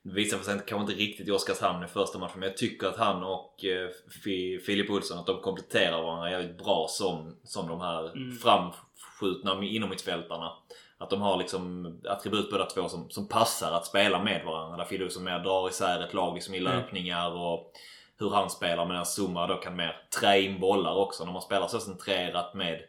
[0.03, 2.97] Det visar sig kanske inte riktigt i Oskarshamn i första matchen men jag tycker att
[2.97, 3.89] han och eh,
[4.25, 8.37] Fi- Filip Olsson att de kompletterar varandra jävligt bra som, som de här Mm.
[8.37, 10.53] framskjutna inomhutfältarna.
[10.99, 14.77] Att de har liksom attribut båda två som, som passar att spela med varandra.
[14.77, 16.73] Där Filip Olsson mer drar isär ett lag liksom i Mm.
[16.73, 17.73] löpningar och
[18.19, 21.25] hur han spelar medan Zuma då kan mer trä in bollar också.
[21.25, 22.81] När man spelar så centrerat med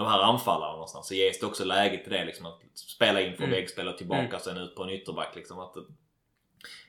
[0.00, 3.36] de här anfallarna någonstans så ges det också läge till det liksom att spela in
[3.36, 3.56] från Mm.
[3.56, 4.40] väggspel och tillbaka Mm.
[4.40, 5.58] sen ut på en ytterback liksom.
[5.58, 5.74] Att,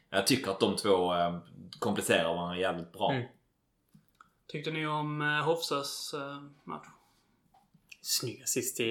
[0.10, 1.38] jag tycker att de två eh,
[1.80, 3.12] kompletterar varandra jävligt bra.
[3.12, 3.28] Mm.
[4.48, 6.88] Tyckte ni om eh, Hofsas eh, match?
[8.04, 8.84] Snygg assist i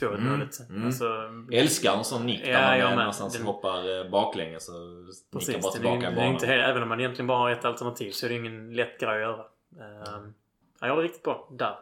[0.00, 0.68] 2-1 Mm, målet.
[0.70, 0.86] mm.
[0.86, 1.04] Alltså,
[1.52, 4.74] Älskar en sån nick där Ja, man jag eh, någonstans Den- hoppar eh, baklänges och
[4.74, 5.62] nickar Precis.
[5.62, 7.50] bara Det är, tillbaka i det är inte, helt- även om man egentligen bara har
[7.50, 9.44] ett alternativ så är det ingen lätt grej att göra.
[9.76, 10.28] Uh,
[10.88, 11.78] gör det riktigt bra där.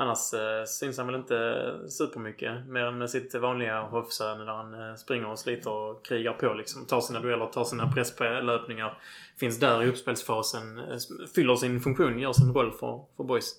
[0.00, 2.66] Annars uh, syns han väl inte supermycket.
[2.66, 6.54] Mer än med sitt vanliga Hofsa när han uh, springer och sliter och krigar på
[6.54, 6.86] liksom.
[6.86, 8.98] Tar sina dueller, tar sina presslöpningar.
[9.36, 10.78] Finns där i uppspelsfasen.
[10.78, 10.98] eh,
[11.34, 13.54] fyller sin funktion, gör sin roll för, för boys.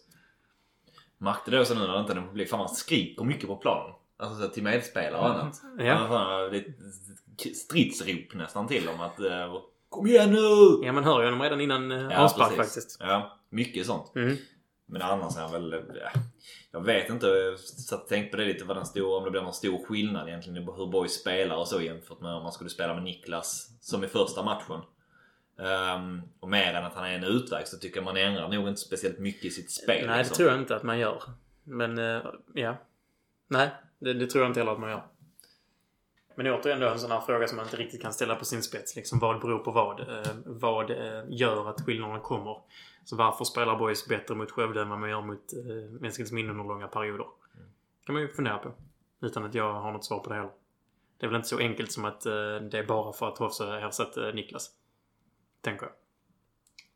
[1.18, 2.50] Märkte det också nu när det inte är publik.
[2.50, 3.94] Fan man skriker mycket på planen.
[4.18, 5.62] Alltså till medspelare och annat.
[5.80, 5.94] Ja.
[5.94, 6.62] Alltså,
[7.54, 10.86] stridsrop nästan till dem att eh, Kom igen nu!
[10.86, 12.98] Ja, man hör ju honom redan innan uh, Ja, avspark faktiskt.
[13.00, 14.16] Ja, mycket sånt.
[14.16, 14.38] Mm.
[14.92, 15.84] Men annars är han väl...
[15.94, 16.22] Ja,
[16.72, 17.28] jag vet inte.
[17.28, 18.66] Jag satt och tänkte på det lite.
[18.66, 21.82] Vad den stor, om det blir någon stor skillnad egentligen hur Boys spelar och så
[21.82, 24.82] jämfört med om man skulle spela med Niklas som i första matchen.
[25.60, 28.68] Ehm, och mer än att han är en utväg så tycker jag man ändrar nog
[28.68, 30.08] inte speciellt mycket i sitt spel.
[30.08, 30.36] Nej, det liksom.
[30.36, 31.24] tror jag inte att man gör.
[31.64, 32.22] Men, eh,
[32.54, 32.78] ja.
[33.48, 33.70] Nej,
[34.00, 35.04] det, det tror jag inte heller att man gör.
[36.36, 38.46] Men det återigen då en sån här fråga som man inte riktigt kan ställa på
[38.46, 38.96] sin spets.
[38.96, 40.00] Liksom, vad beror på vad?
[40.00, 42.58] Eh, vad eh, gör att skillnaderna kommer?
[43.04, 46.64] Så varför spelar Boys bättre mot Skövde än vad man gör mot eh, Eskilsminne under
[46.64, 47.28] långa perioder?
[48.06, 48.74] kan man ju fundera på.
[49.22, 50.52] Utan att jag har något svar på det heller.
[51.18, 52.32] Det är väl inte så enkelt som att eh,
[52.72, 54.70] det är bara för att Hofsa har ersatt eh, Niklas.
[55.62, 55.94] Tänker jag.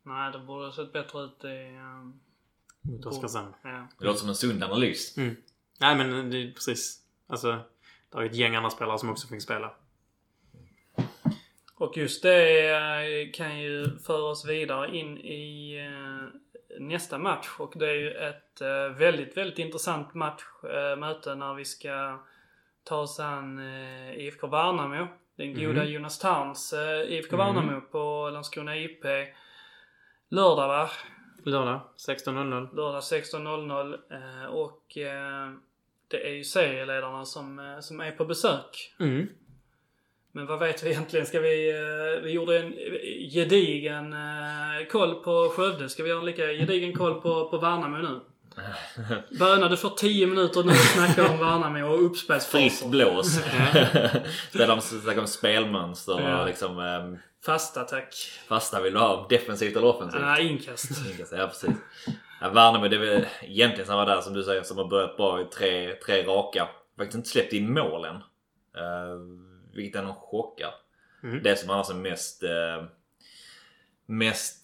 [0.02, 1.76] Nej, det borde ha sett bättre ut i...
[1.76, 2.20] Um,
[2.80, 3.54] Mot Oskarshamn.
[3.62, 3.86] ja.
[3.98, 5.16] Det låter som en sund analys.
[5.16, 5.36] Mm.
[5.80, 7.02] Nej men det är precis.
[7.26, 7.58] Alltså,
[8.10, 9.74] det är ju ett gäng andra spelare som också fick spela.
[11.78, 16.28] Och just det eh, kan ju föra oss vidare in i eh,
[16.80, 17.48] nästa match.
[17.58, 20.42] Och det är ju ett eh, väldigt, väldigt intressant match,
[20.98, 22.18] möte när vi ska
[22.84, 23.58] ta oss an
[24.16, 25.06] IFK Värnamo.
[25.36, 25.92] Den goda Mhm.
[25.92, 26.18] Jonas
[26.72, 27.46] eh, IFK Mhm.
[27.46, 29.04] Värnamo på Landskrona IP.
[30.28, 30.90] Lördag va?
[31.44, 32.76] Lördag 16.00.
[32.76, 33.98] Lördag 16.00.
[34.10, 34.82] Eh, och
[36.08, 38.94] det är ju serieledarna som, som är på besök.
[39.00, 39.28] Mm.
[40.36, 41.26] Men vad vet vi egentligen?
[41.26, 41.70] Ska vi...
[41.70, 42.72] eh, Vi gjorde en
[43.32, 45.88] gedigen eh, koll på Skövde.
[45.88, 48.20] Ska vi göra en lika gedigen koll på, på Värnamo nu?
[49.38, 52.88] Böna, du får 10 minuter nu att snacka om Värnamo och Fritt uppspelsfaser.
[52.88, 53.36] blås.
[54.52, 56.40] Där de snackar om spelmönster Ja.
[56.40, 58.14] och liksom ehm, Fasta tack.
[58.48, 60.22] fasta vill du ha defensivt eller offensivt?
[60.24, 60.90] Ah, inkast.
[61.32, 61.70] Ja precis.
[62.40, 65.40] Ja, Värnamo det är väl egentligen samma där som du säger som har börjat bra
[65.40, 66.68] i tre, tre raka.
[66.98, 68.14] Faktiskt inte släppt in mål än.
[68.16, 69.45] Uh,
[69.76, 70.74] vilket ändå chockar.
[71.22, 71.42] Mm.
[71.42, 72.84] Det som annars är mest eh,
[74.06, 74.62] mest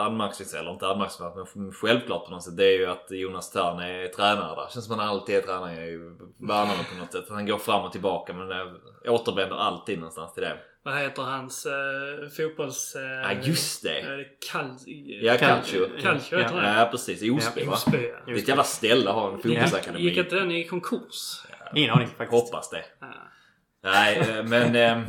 [0.00, 2.56] anmärkningsvärt, eller inte anmärkningsvärt men självklart på något sätt.
[2.56, 4.68] Det är ju att Jonas Thern är tränare där.
[4.72, 5.96] Känns som han alltid är tränare i
[6.38, 7.24] Värnamo på något sätt.
[7.28, 10.58] Han går fram och tillbaka men eh, återvänder alltid någonstans till det.
[10.82, 12.96] Vad heter hans uh, fotbolls...
[12.96, 14.26] Uh, Ja just det!
[14.52, 14.76] Kal...
[14.86, 15.88] Ja, Cal- Calcio.
[16.02, 16.78] Calcio heter det.
[16.78, 17.72] Ja precis, i Osby Ja, va?
[17.72, 18.16] Osby, ja.
[18.26, 20.04] Det är ett jävla ställe att ha en fotbollsakademi.
[20.04, 21.42] Gick inte den i konkurs?
[21.74, 22.30] Ingen aning faktiskt.
[22.30, 22.84] Hoppas det.
[23.00, 23.06] Ja.
[23.84, 24.76] Nej, eh, men...
[24.76, 25.08] eh,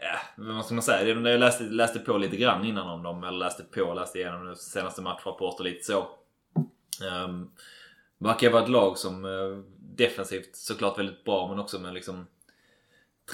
[0.00, 1.08] Ja, vad ska man säga?
[1.08, 3.24] Jag läste, läste på lite grann innan om dem.
[3.24, 6.08] Eller läste på, läste igenom senaste matchrapport och lite så.
[7.24, 7.50] Um,
[8.18, 12.26] verkar vara ett lag som eh, defensivt såklart väldigt bra men också med liksom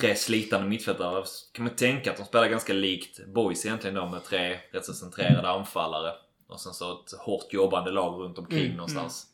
[0.01, 1.25] tre slitande mittfältare.
[1.53, 4.93] Kan man tänka att de spelar ganska likt Boys egentligen då med tre rätt så
[4.93, 6.13] centrerade anfallare.
[6.47, 9.27] Och sen så ett hårt jobbande lag runt omkring Mm, någonstans.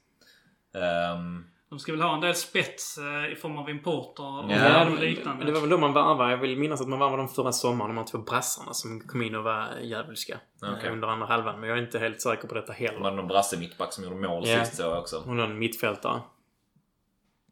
[0.75, 4.91] Ehm, De ska väl ha en del spets eh, i form av importer och Ja,
[4.91, 5.39] och liknande.
[5.39, 6.31] men det var väl då man varvade.
[6.31, 7.89] Jag vill minnas att man varvade dem förra sommaren.
[7.91, 10.41] De här två brassarna som kom in och var djävulska.
[10.63, 11.61] Eh, Under andra halvan.
[11.61, 13.01] Men jag är inte helt säker på detta de heller.
[13.01, 14.65] hade någon brasse mittback som gjorde mål Ja.
[14.65, 15.19] sist så också.
[15.27, 16.21] Och någon mittfältare.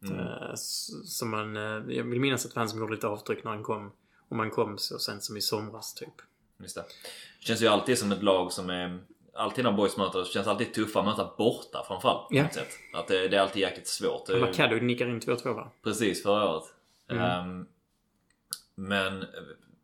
[0.03, 0.19] Mm.
[0.19, 0.55] Eh,
[1.05, 1.55] Som man...
[1.89, 3.93] Jag vill minnas att det var han som gjorde lite avtryck när han kom.
[4.29, 6.15] Och man kom så sent som i somras typ.
[6.61, 6.85] Just det.
[7.41, 8.99] Känns ju alltid som ett lag som är...
[9.39, 12.29] Alltid när boys möter så känns det alltid tuffa att möta borta framförallt.
[12.29, 12.69] På sätt.
[12.95, 14.27] Att det, det är alltid jäkligt svårt.
[14.27, 15.71] Det Macado nickar in 2-2 va?
[15.85, 16.65] precis förra året.
[17.11, 17.23] Mm.
[17.25, 17.67] Ehm,
[18.75, 19.29] men eh,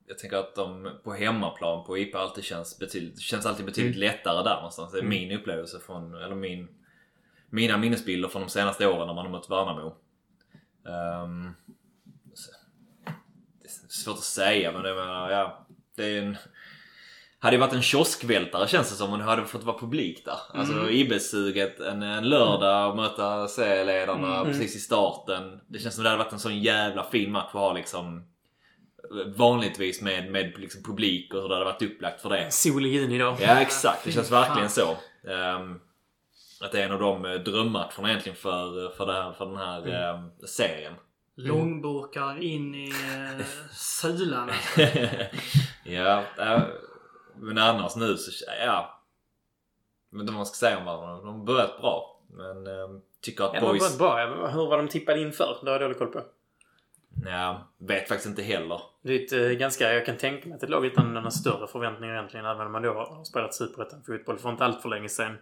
[0.06, 4.42] jag tänker att de på hemmaplan på IP alltid känns betydligt, känns alltid betydligt lättare
[4.42, 4.92] där någonstans.
[4.92, 5.10] Det är Mm.
[5.10, 6.68] min upplevelse från, eller min,
[7.50, 9.96] mina minnesbilder från de senaste åren när man har mött Värnamo.
[12.34, 12.52] Så-
[13.62, 15.66] det är svårt att säga men jag menar, ja.
[15.96, 16.36] Det är en...
[17.44, 20.38] Hade ju varit en kioskvältare känns det som om det hade fått vara publik där.
[20.54, 20.88] Alltså Mm.
[20.88, 24.44] IB-suget en, en lördag och möta serieledarna Mm.
[24.52, 25.60] precis i starten.
[25.68, 28.24] Det känns som det hade varit en sån jävla fin match att ha liksom
[29.36, 32.50] vanligtvis med, med liksom publik och hur det hade varit upplagt för det.
[32.52, 33.36] Sol i juni då.
[33.40, 34.96] Ja exakt, det känns verkligen så.
[35.30, 35.80] Ehm,
[36.60, 39.56] att det är en av de eh, drömmatcherna egentligen för, för, det här, för den
[39.56, 39.92] här Mm.
[40.24, 40.92] ehm, serien.
[41.36, 44.50] Långburkar in i uh, sulan.
[45.84, 46.62] ja, äh,
[47.36, 49.00] men annars nu så, ja.
[50.10, 51.24] Jag vet inte vad man ska säga om varandra.
[51.24, 52.20] De har börjat bra.
[52.28, 53.82] Men ehm, tycker att Ja, de har boys...
[53.82, 54.48] varit bra.
[54.48, 55.58] Hur var de tippade inför?
[55.62, 56.22] Det har jag dålig koll på.
[57.26, 58.80] Ja, vet faktiskt inte heller.
[59.02, 61.66] Det är ett eh, ganska, jag kan tänka mig att ett lag utan några större
[61.66, 65.38] förväntningar egentligen, även om man då har spelat superettan-fotboll för inte allt för länge sedan.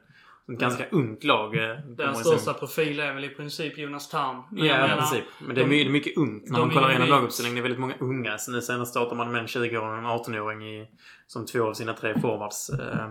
[0.52, 1.56] Ett ganska ungt lag.
[1.56, 4.42] eh, Deras största profil är väl i princip Jonas Tarn.
[4.50, 5.24] Men Ja, jag i menar, princip.
[5.40, 7.54] Men det är mycket, mycket ungt när man kollar igenom laguppställningen.
[7.54, 8.38] Det är väldigt många unga.
[8.38, 10.88] Så nu senast startar man med en 20-åring och en 18-åring i,
[11.26, 13.10] som två av sina tre forwards eh,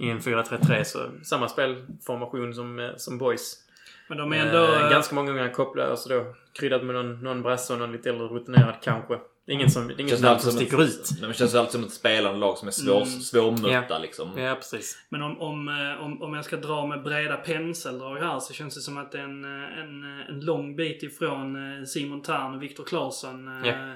[0.00, 0.84] i en 4-3-3.
[0.84, 3.56] Så samma spelformation som, eh, som boys.
[4.08, 4.64] Men de är ändå...
[4.64, 5.90] Eh, ganska många unga kopplare.
[5.90, 9.18] Alltså då kryddat med någon, någon brasse och någon lite äldre rutinerad kanske.
[9.46, 11.10] Det är ingen som, det är inget namn som sticker ett, ut.
[11.20, 13.06] Nej, det känns alltid som ett spelande lag som är svår, Mm.
[13.20, 14.38] svårmötta liksom.
[14.38, 14.98] Ja, precis.
[15.08, 18.74] Men om, om, eh, om, om jag ska dra med breda penseldrag här så känns
[18.74, 22.54] det som att det är en, eh, en, en lång bit ifrån eh, Simon Thern
[22.54, 23.48] och Viktor Claesson.
[23.64, 23.94] eh, Ja.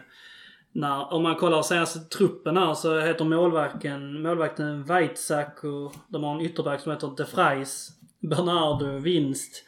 [0.72, 6.34] När, om man kollar senaste truppen här så heter målvakten, målvakten Weitzak och de har
[6.34, 7.88] en ytterback som heter De Vries,
[8.20, 9.64] Bernardo, Winst,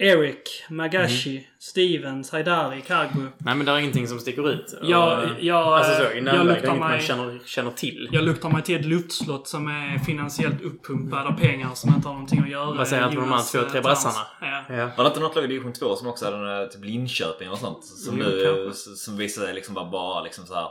[0.00, 1.44] Eric, Magashi, Mm.
[1.58, 3.20] Stevens, Haidari, Kagbu.
[3.38, 4.74] Nej, men det är ingenting som sticker ut.
[4.82, 8.08] Jag, jag, alltså så, i jag, luktar inget man mig, känner, känner till.
[8.12, 12.14] jag luktar mig till ett luftslott som är finansiellt uppumpad av pengar som inte har
[12.14, 14.26] någonting att göra Vad säger han till de här två, eh, tre brassarna?
[14.40, 14.64] Ja.
[14.76, 14.90] Ja.
[14.96, 17.58] Var det inte något lag i division 2 som också hade eh, typ Linköping och
[17.58, 17.84] sånt?
[17.84, 20.68] Som nu som visade sig liksom bara, bara liksom så här.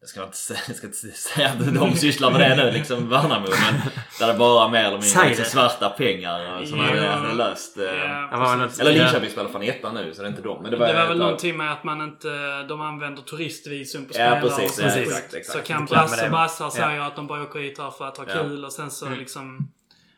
[0.00, 3.08] Jag ska inte säga, jag ska inte säga att de sysslar med det nu, liksom
[3.08, 3.46] Värnamo.
[3.46, 3.80] Men
[4.18, 6.84] där det bara mer eller mindre liksom svarta pengar som Ja.
[6.84, 7.78] hade, hade löst.
[7.78, 8.58] eh, Ja, precis.
[8.58, 10.62] något- Eller Linköping spelar fan ettan nu så det är inte de.
[10.62, 12.28] Men det var, Det var väl lag- någonting med att man inte,
[12.68, 15.58] de använder turistvisum på Ja, spelare precis, och ja, exakt, exakt.
[15.58, 15.86] Så kan.
[15.86, 16.70] Brassar Ja.
[16.70, 18.34] säga att de bara åker hit här för att ha Ja.
[18.42, 19.18] kul och sen så Mm.
[19.18, 19.68] liksom...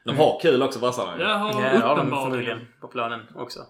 [0.04, 1.22] De har kul också brassarna ju.
[1.22, 2.08] Ja, Ja, de uppenbarligen.
[2.10, 3.60] förmodligen på planen också.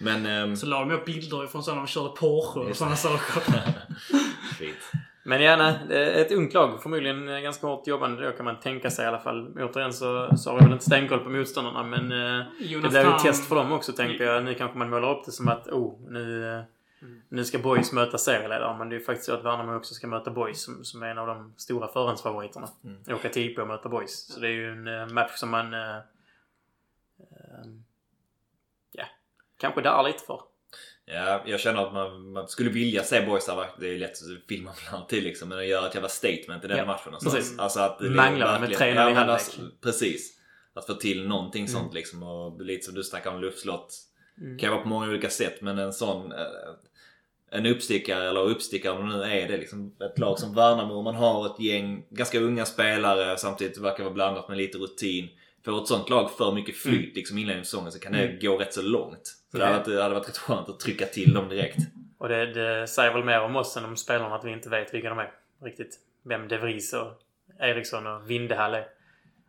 [0.00, 0.26] Men...
[0.26, 3.42] ehm, Så la de upp bilder ifrån så när de körde Porsche och sådana saker.
[4.58, 4.76] fint.
[5.30, 6.82] Men gärna ett ungt lag.
[6.82, 9.58] Förmodligen ganska hårt jobbande då kan man tänka sig i alla fall.
[9.58, 13.02] Återigen så, så har vi väl inte stenkoll på motståndarna men eh, det Jonas blir
[13.02, 14.44] ju ett test för dem också tänker jag.
[14.44, 16.62] Nu kanske man målar upp det som att oh, nu, eh,
[17.28, 18.78] nu ska Boys möta serieledare.
[18.78, 21.06] Men det är ju faktiskt så att Värnamo också ska möta Boys som, som är
[21.06, 22.68] en av de stora förhandsfavoriterna.
[22.84, 23.02] Mm.
[23.14, 24.26] Åka till IP och möta Boys.
[24.34, 25.74] Så det är ju en eh, match som man...
[25.74, 27.66] eh, eh,
[29.56, 30.40] kanske darrar lite för.
[31.12, 33.66] Ja, jag känner att man, man skulle vilja se boys där.
[33.80, 35.48] Det är lätt att filma alltid liksom.
[35.48, 37.12] Men att göra ett jävla statement i den Ja, matchen.
[37.22, 37.58] precis.
[37.58, 39.28] Alltså att det Manglar med verkligen- 3-0 i halvlek.
[39.34, 40.36] alltså, Precis.
[40.74, 41.72] Att få till någonting Mm.
[41.72, 42.22] sånt liksom.
[42.22, 43.94] Och lite som du snackade om luftslott.
[44.40, 44.58] Mm.
[44.58, 46.32] Kan vara på många olika sätt men en sån...
[46.32, 46.38] eh,
[47.52, 49.94] En uppstickare eller uppstickare om det nu är det liksom.
[50.00, 51.02] Ett lag som Värnamo.
[51.02, 55.28] Man har ett gäng ganska unga spelare samtidigt verkar vara blandat med lite rutin.
[55.64, 58.38] Får ett sånt lag för mycket flyt liksom inledningen av säsongen så kan det Mm.
[58.40, 59.26] gå rätt så långt.
[59.50, 59.66] Så det Ja.
[59.66, 61.78] hade varit, det hade varit rätt skönt att trycka till dem direkt.
[62.18, 64.94] Och det, det säger väl mer om oss än om spelarna att vi inte vet
[64.94, 65.32] vilka de är.
[65.62, 65.98] Riktigt.
[66.22, 67.12] Vem De Vries och
[67.60, 68.86] Eriksson och Vindehall är.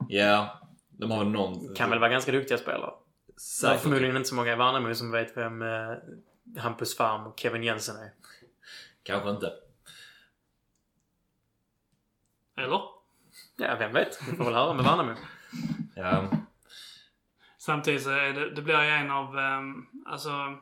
[0.10, 0.60] Ja,
[0.90, 1.76] de har väl någon...
[1.76, 2.92] Kan väl vara ganska duktiga spelare.
[3.28, 3.80] Det Säkert.
[3.82, 5.94] förmodligen inte så många i Värnamo som vet vem eh,
[6.58, 8.12] Hampus Farm och Kevin Jensen är.
[9.04, 9.54] Kanske inte.
[12.58, 12.82] Eller?
[13.58, 14.20] Ja, vem vet?
[14.32, 15.16] Vi får väl höra med Värnamo.
[15.96, 16.30] Ja.
[17.58, 20.58] Samtidigt så är det, det blir ju en av, ehm, alltså,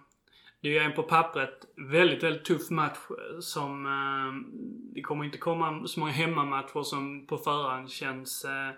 [0.62, 2.98] det är ju en på pappret väldigt, väldigt tuff match
[3.42, 4.46] som, ehm,
[4.94, 8.72] det kommer inte komma så många hemmamatcher som på förhand känns, eh,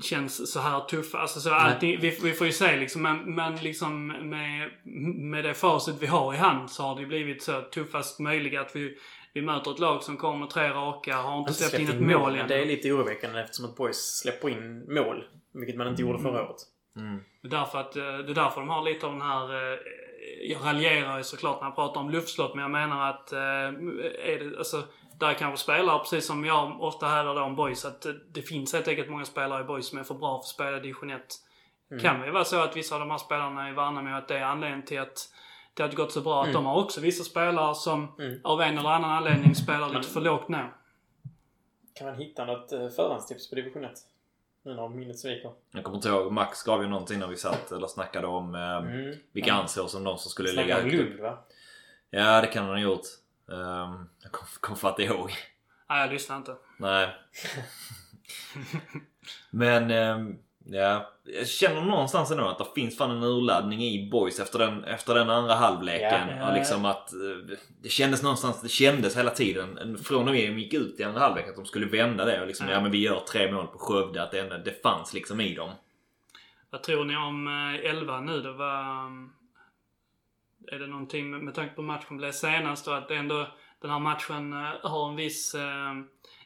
[0.00, 1.18] känns så här tuffa.
[1.18, 4.70] Alltså så allting, vi, vi får ju se liksom, men, men liksom med,
[5.16, 8.76] med det facit vi har i hand så har det blivit så tuffast möjliga att
[8.76, 8.98] vi,
[9.34, 12.32] vi möter ett lag som kommer med tre raka, har inte släppt in ett mål
[12.32, 12.48] men än.
[12.48, 15.24] Det är lite oroväckande eftersom att Boys släpper in mål.
[15.54, 16.56] Vilket man inte gjorde förra året.
[16.96, 17.20] Mm.
[17.42, 19.72] Det är därför, att, eh, det är därför de har lite av den här...
[19.72, 19.78] eh,
[20.42, 23.32] Jag raljerar ju såklart när jag pratar om luftslott, men jag menar att...
[23.32, 24.82] eh, Är det, alltså,
[25.20, 29.10] där kanske spelare, precis som jag ofta hävdar om boys, att det finns helt enkelt
[29.10, 31.22] många spelare i boys som är för bra för att spela division 1.
[32.02, 34.38] Kan det ju vara så att vissa av de här spelarna i Värnamo, att det
[34.38, 35.28] är anledningen till att
[35.74, 36.44] det har gått så bra.
[36.44, 38.40] Att de har också vissa spelare som Mm.
[38.44, 40.66] av en eller annan anledning spelar lite Men- för lågt nu.
[41.94, 43.92] Kan man hitta något eh, förhandstips på division 1?
[44.64, 45.52] Nu när minnet sviker.
[45.70, 48.76] Jag kommer inte ihåg, Max skrev ju någonting när vi satt eller snackade om eh,
[48.76, 49.16] Mm.
[49.32, 51.08] vilka anser som de som skulle Snackar ligga högt upp.
[51.08, 51.38] Lund va?
[52.10, 53.06] Ja, det kan han ha gjort.
[53.46, 55.30] Um, jag kommer kom fatt ihåg.
[55.88, 56.56] Nej, jag lyssnar inte.
[56.78, 57.08] Nej.
[59.50, 61.08] Men, ehm, ja.
[61.24, 65.14] Jag känner någonstans ändå att det finns fan en urladdning i boys efter den, efter
[65.14, 66.28] den andra halvleken.
[66.28, 70.24] Ja, ja, och liksom att eh, det kändes någonstans, det kändes hela tiden en- från
[70.24, 72.80] när vi gick ut i andra halvlek att de skulle vända det och liksom, Ja.
[72.80, 74.22] men vi gör tre mål på Skövde.
[74.22, 75.70] Att det, ändå, det fanns liksom i dem.
[76.70, 78.40] Vad tror ni om eh, 11 nu?
[78.40, 79.06] Det var...
[79.06, 79.32] um,
[80.72, 83.46] Är det någonting med, med tanke på matchen blev senast och att det ändå
[83.80, 85.92] den här matchen eh, har en viss, eh,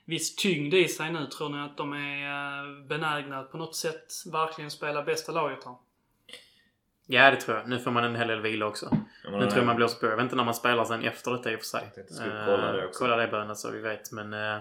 [0.07, 1.27] viss tyngd i sig nu.
[1.27, 5.65] Tror ni att de är eh, benägna att på något sätt verkligen spela bästa laget
[5.65, 5.75] här?
[7.07, 7.69] Ja, det tror jag.
[7.69, 8.89] Nu får man en hel del vila också.
[8.91, 10.07] Jag Nu menar, tror jag man blåser på.
[10.07, 11.93] Jag vet inte när man spelar sen efter detta i och för sig.
[11.97, 12.07] jag
[12.47, 12.99] kolla det Eh, också.
[13.05, 14.13] Kolla det Böna så vi vet.
[14.13, 14.61] Men eh,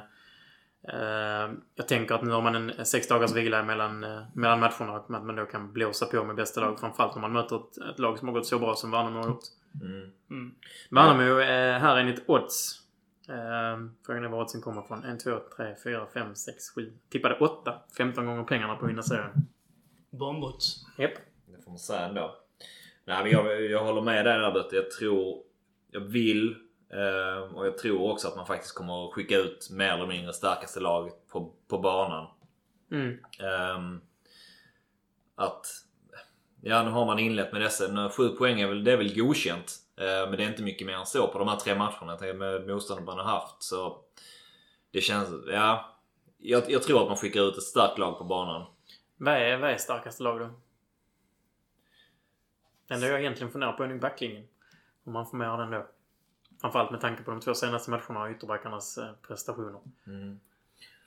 [1.76, 4.00] jag tänker att nu har man en sex dagars vila mellan,
[4.34, 6.80] mellan matcherna och att man då kan blåsa på med bästa lag.
[6.80, 9.28] Framförallt om man möter ett, ett lag som har gått så bra som Värnamo har
[9.28, 9.44] gjort.
[9.82, 10.12] Mm.
[10.30, 10.56] Mm.
[10.90, 12.85] Värnamo är här enligt odds.
[13.30, 15.04] Eh, frågan är var oddsen kommer från.
[15.04, 16.94] 1, 2, 3, 4, 5, 6, 7.
[17.10, 17.82] Tippade 8.
[17.98, 19.48] 15 gånger pengarna på att vinna serien.
[20.10, 20.86] Bombots.
[20.98, 21.14] Japp.
[21.46, 22.36] Det får man säga ändå.
[23.06, 24.76] Nej men jag, jag håller med dig där Bötte.
[24.76, 25.42] Jag tror...
[25.92, 26.56] Jag vill
[26.90, 30.34] eh, och jag tror också att man faktiskt kommer att skicka ut mer eller mindre
[30.34, 32.28] starkaste lag på, på banan.
[32.92, 33.18] Mm.
[33.40, 34.02] Ehm,
[35.36, 35.68] att...
[36.62, 37.88] Ja, nu har man inlett med dessa.
[37.88, 39.85] Nu, Sju poäng är väl, det är väl godkänt.
[39.98, 42.36] Eh, men det är inte mycket mer än så på de här tre matcherna jag
[42.36, 43.64] med motståndet man har haft.
[43.64, 44.02] Så
[44.92, 45.30] det känns...
[45.48, 45.92] Ja.
[46.38, 48.66] Jag, jag tror att man skickar ut ett starkt lag på banan.
[49.18, 50.50] Vad är, vad är starkaste lag då?
[52.88, 54.48] Det enda jag egentligen funderar på är nog backlinjen.
[55.04, 55.88] Om man får med den då.
[56.62, 59.80] Framförallt med tanke på de två senaste matcherna och ytterbackarnas eh, prestationer.
[60.08, 60.40] Mm.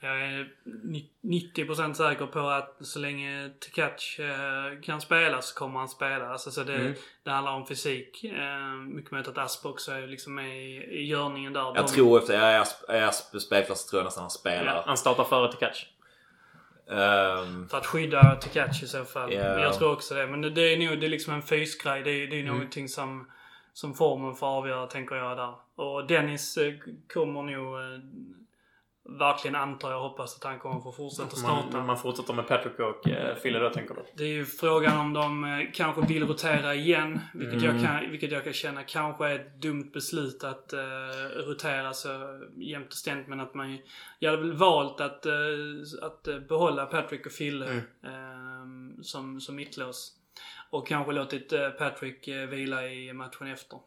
[0.01, 0.49] Jag är
[0.83, 6.29] ni- 90% säker på att så länge Tkac eh, kan spela så kommer han spela.
[6.29, 6.93] Alltså, så det, Mm.
[7.23, 8.23] det handlar om fysik.
[8.23, 11.61] Eh, mycket möjligt att Asp också är liksom med i, görningen där.
[11.61, 14.83] Jag De- tror efter är Asp, är Asp spelklass tror jag nästan han spelar.
[14.85, 15.85] Han startar före till catch.
[16.91, 19.33] Ehm, För att skydda Tkac i så fall.
[19.33, 19.43] Ja.
[19.43, 20.27] Men jag tror också det.
[20.27, 22.03] Men det, det är nog det är liksom en fysgrej.
[22.03, 22.53] Det är, det är Mm.
[22.53, 23.31] någonting som,
[23.73, 25.53] som formen får avgöra, tänker jag där.
[25.75, 26.73] Och Dennis eh,
[27.13, 27.75] kommer nog
[29.19, 31.77] verkligen antar jag hoppas att han kommer få fortsätta starta.
[31.77, 34.01] Man, man fortsätter med Patrick och eh, Fille då tänker du?
[34.13, 37.19] Det är ju frågan om de eh, kanske vill rotera igen.
[37.33, 37.75] Vilket, Mm.
[37.75, 40.79] jag, kan, vilket jag kan känna kanske är ett dumt beslut att eh,
[41.47, 42.09] rotera så
[42.57, 43.27] jämt och ständigt.
[43.27, 43.77] Men att man
[44.19, 45.33] jag hade väl valt att, eh,
[46.01, 47.79] att eh, behålla Patrick och Fille Mm.
[48.03, 50.15] eh, som, som mittlås.
[50.71, 53.79] Och kanske låtit eh, Patrick eh, vila i matchen efter.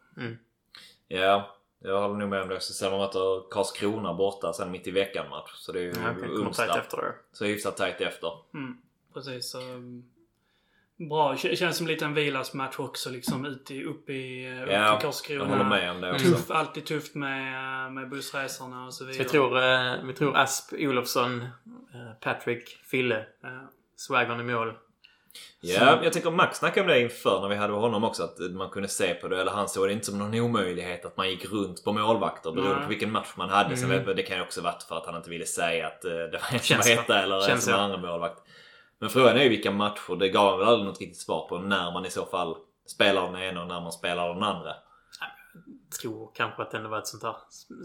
[1.08, 2.60] ja, jag håller nog med om det.
[2.60, 5.50] Så sen man möter Karlskrona borta sen mitt i veckan match.
[5.54, 6.28] Så det är ju Ja, okay.
[6.28, 6.66] Onsdag.
[6.66, 7.04] tajt efter då.
[7.32, 8.30] Så hyfsat tajt efter.
[8.54, 8.76] Mm,
[9.14, 9.50] precis.
[9.50, 10.04] Så, mm,
[10.96, 11.36] bra.
[11.36, 14.72] K- känns som lite en vilasmatch också liksom ut i, upp i, upp Ja, till
[14.72, 15.44] jag Karlskrona.
[15.46, 16.26] håller med om det också.
[16.26, 19.22] Tuff, alltid tufft med, med bussresorna och så Så vidare.
[19.24, 23.60] vi tror, eh, vi tror Asp, Olofsson, eh, Patrick, Fille, Ja.
[23.96, 24.72] Swaggern i mål.
[25.60, 28.22] Ja, jag tänker Max snackade om det inför när vi hade honom också.
[28.22, 31.16] Att man kunde se på det, eller han såg det inte som någon omöjlighet att
[31.16, 32.82] man gick runt på målvakter beroende Nej.
[32.82, 33.76] på vilken match man hade.
[33.76, 34.04] Sen Mm.
[34.04, 36.40] vet, det kan ju också varit för att han inte ville säga att eh, det
[36.42, 36.92] var en som var så.
[36.92, 37.84] etta eller en som var så.
[37.84, 38.42] andra målvakt.
[38.98, 40.16] Men frågan är ju vilka matcher.
[40.16, 42.56] Det gav han väl aldrig något riktigt svar på när man i så fall
[42.86, 44.74] spelar den ena och när man spelar den andra.
[45.92, 47.36] Tror kanske att det ändå var ett sånt här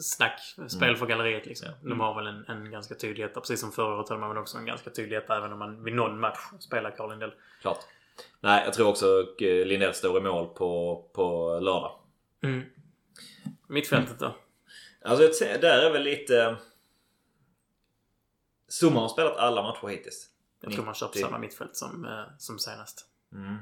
[0.02, 0.42] snack.
[0.68, 1.68] Spel för galleriet liksom.
[1.70, 1.90] Ja.
[1.90, 3.40] De har väl en, en ganska tydlig etta.
[3.40, 5.84] Precis som förra året hade man väl också en ganska tydlig etta även om man
[5.84, 7.34] vid någon match spelar Carl Lindell.
[7.62, 7.80] Klart.
[8.40, 12.00] Nej, jag tror också eh, Lindell står i mål på, på lördag.
[12.42, 12.64] Mm.
[13.68, 14.36] Mittfältet då?
[15.02, 16.56] Alltså där är väl lite...
[18.82, 20.30] Zuma har spelat alla matcher hittills.
[20.62, 21.26] Jag tror man kör på 90.
[21.26, 23.06] samma mittfält som, eh, som senast.
[23.34, 23.58] Mm.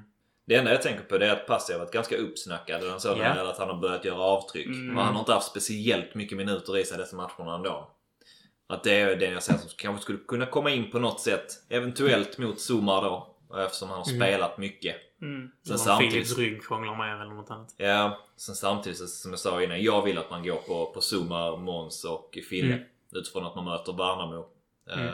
[0.47, 2.93] Det enda jag tänker på det är att Passi har varit ganska uppsnackad.
[2.93, 3.17] Och så Ja.
[3.17, 3.49] yeah.
[3.49, 4.65] att han har börjat göra avtryck.
[4.65, 4.97] Mm.
[4.97, 7.89] Och han har inte haft speciellt mycket minuter i sig dessa matcherna ändå.
[8.67, 11.45] Att det är den jag ser som kanske skulle kunna komma in på något sätt.
[11.69, 13.35] Eventuellt mot Zuma då.
[13.65, 14.19] Eftersom han har Mm.
[14.21, 14.95] spelat mycket.
[15.21, 15.51] Mm.
[15.67, 17.73] Sen samtidigt, Philips rygg krånglar med eller något annat.
[17.77, 19.83] ja, sen samtidigt som jag sa innan.
[19.83, 22.73] Jag vill att man går på, på Zuma, Måns och Fille.
[22.73, 22.85] Mm.
[23.11, 24.45] Utifrån att man möter Värnamo.
[24.93, 25.07] Mm.
[25.07, 25.13] Eh,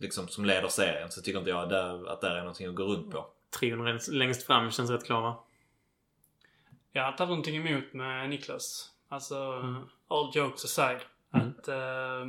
[0.00, 1.10] liksom som leder serien.
[1.10, 3.26] Så tycker inte jag där, att det är någonting att gå runt på.
[3.58, 5.44] Trion längst- fram känns rätt klar va?
[6.92, 8.90] Jag har inte haft någonting emot med Niklas.
[9.08, 9.82] Alltså, Mm.
[10.08, 11.00] all jokes aside.
[11.34, 11.48] Mm.
[11.48, 12.26] Att, eh,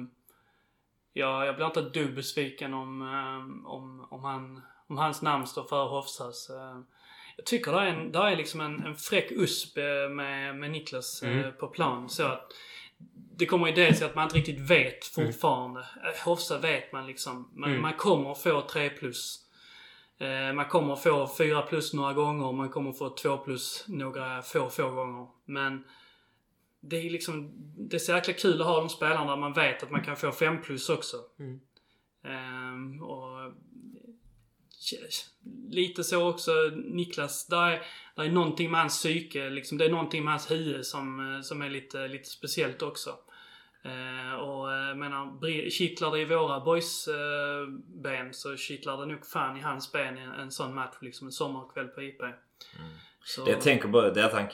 [1.13, 5.47] ja, jag blir inte ett dugg besviken om, eh, om, om, han, om hans namn
[5.47, 6.49] står för Hofsas.
[6.49, 6.80] Eh,
[7.38, 10.71] jag tycker det är, en, det är liksom en, en fräck USP eh, med, med
[10.71, 11.53] Niklas eh, Mm.
[11.59, 12.09] på plan.
[12.09, 12.51] Så att
[13.38, 15.32] det kommer ju dels att man inte riktigt vet Mm.
[15.32, 15.80] fortfarande.
[15.80, 17.49] Eh, Hofsa vet man liksom.
[17.53, 17.82] Man, Mm.
[17.82, 19.44] man kommer att få 3 plus.
[20.18, 24.70] Eh, Man kommer få 4 plus några gånger, man kommer få 2 plus några få,
[24.70, 25.28] få gånger.
[25.45, 25.84] Men
[26.82, 27.53] det är liksom,
[27.89, 30.16] det är så jäkla kul att ha de spelarna där man vet att man kan
[30.18, 31.18] få 5 plus också.
[31.39, 31.59] Mm.
[32.24, 33.53] Ehm, och
[35.70, 36.51] lite så också
[36.86, 37.82] Niklas, där är,
[38.16, 41.41] där är någonting med hans psyke, liksom, det är någonting med hans huvud som, eh,
[41.41, 43.16] som är lite, lite speciellt också.
[43.86, 47.67] Eh, och eh, jag menar, kittlar det i våra boys eh,
[48.03, 51.31] ben så kittlar det nog fan i hans ben en, en sån match, liksom en
[51.31, 52.21] sommarkväll på IP.
[53.23, 54.47] Så, Det jag tänker bara, det är att han,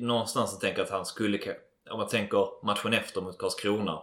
[0.00, 1.38] någonstans så tänker jag att han skulle,
[1.90, 4.02] om man tänker matchen efter mot Karlskrona.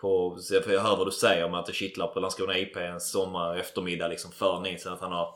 [0.00, 3.00] På, för jag hör vad du säger om att det kittlar på Landskrona IP en
[3.00, 4.92] sommar eftermiddag liksom för Nilsen.
[4.92, 5.34] Att han har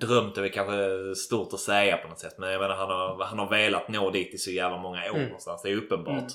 [0.00, 2.38] drömt är väl kanske stort att säga på något sätt.
[2.38, 5.14] Men jag menar han har, han har velat nå dit i så jävla många år
[5.14, 5.22] Mm.
[5.22, 5.62] någonstans.
[5.62, 6.14] Det är uppenbart.
[6.14, 6.28] Mm.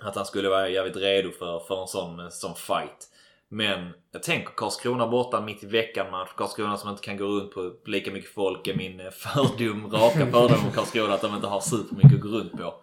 [0.00, 3.08] Att han skulle vara jävligt redo för, för en sån, sån fight.
[3.48, 6.30] Men jag tänker Karlskrona borta mitt i veckan match.
[6.36, 10.26] Karlskrona som inte kan gå runt på lika mycket folk är min eh, fördom, raka
[10.30, 12.74] fördom om Karlskrona att de inte har supermycket att gå runt på.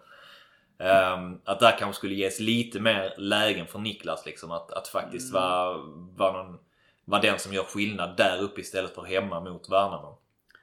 [0.78, 4.50] Ehm, att där kanske skulle ges lite mer lägen för Niklas liksom.
[4.50, 5.42] Att, att faktiskt Mm.
[5.42, 5.78] vara,
[6.16, 6.58] vara, någon,
[7.04, 10.18] vara den som gör skillnad där uppe istället för hemma mot Värnamo.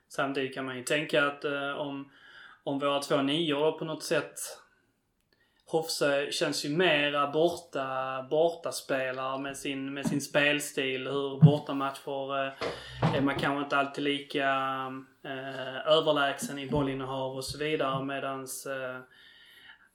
[0.10, 2.12] Samtidigt kan man ju tänka att eh, om,
[2.64, 4.34] om våra två nior på något sätt
[5.70, 11.08] Hofse känns ju mera borta, bortaspelare med sin, med sin spelstil.
[11.08, 14.48] Hur bortamatcher eh, är man kanske inte alltid lika
[15.24, 18.04] eh, överlägsen i bollinnehav och så vidare.
[18.06, 19.00] Medans eh,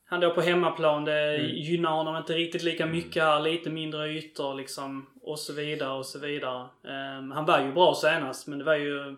[0.04, 1.46] han då på hemmaplan, det Mm.
[1.56, 3.40] gynnar honom inte riktigt lika mycket här.
[3.40, 5.06] Lite mindre ytor liksom.
[5.22, 6.60] Och så vidare och så vidare.
[6.84, 9.16] Eh, han var ju bra senast men det var ju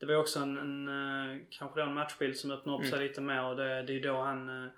[0.00, 3.20] det var också en, en eh, kanske då en matchbild som öppnade upp sig lite
[3.20, 4.70] mer och det, det är då han eh,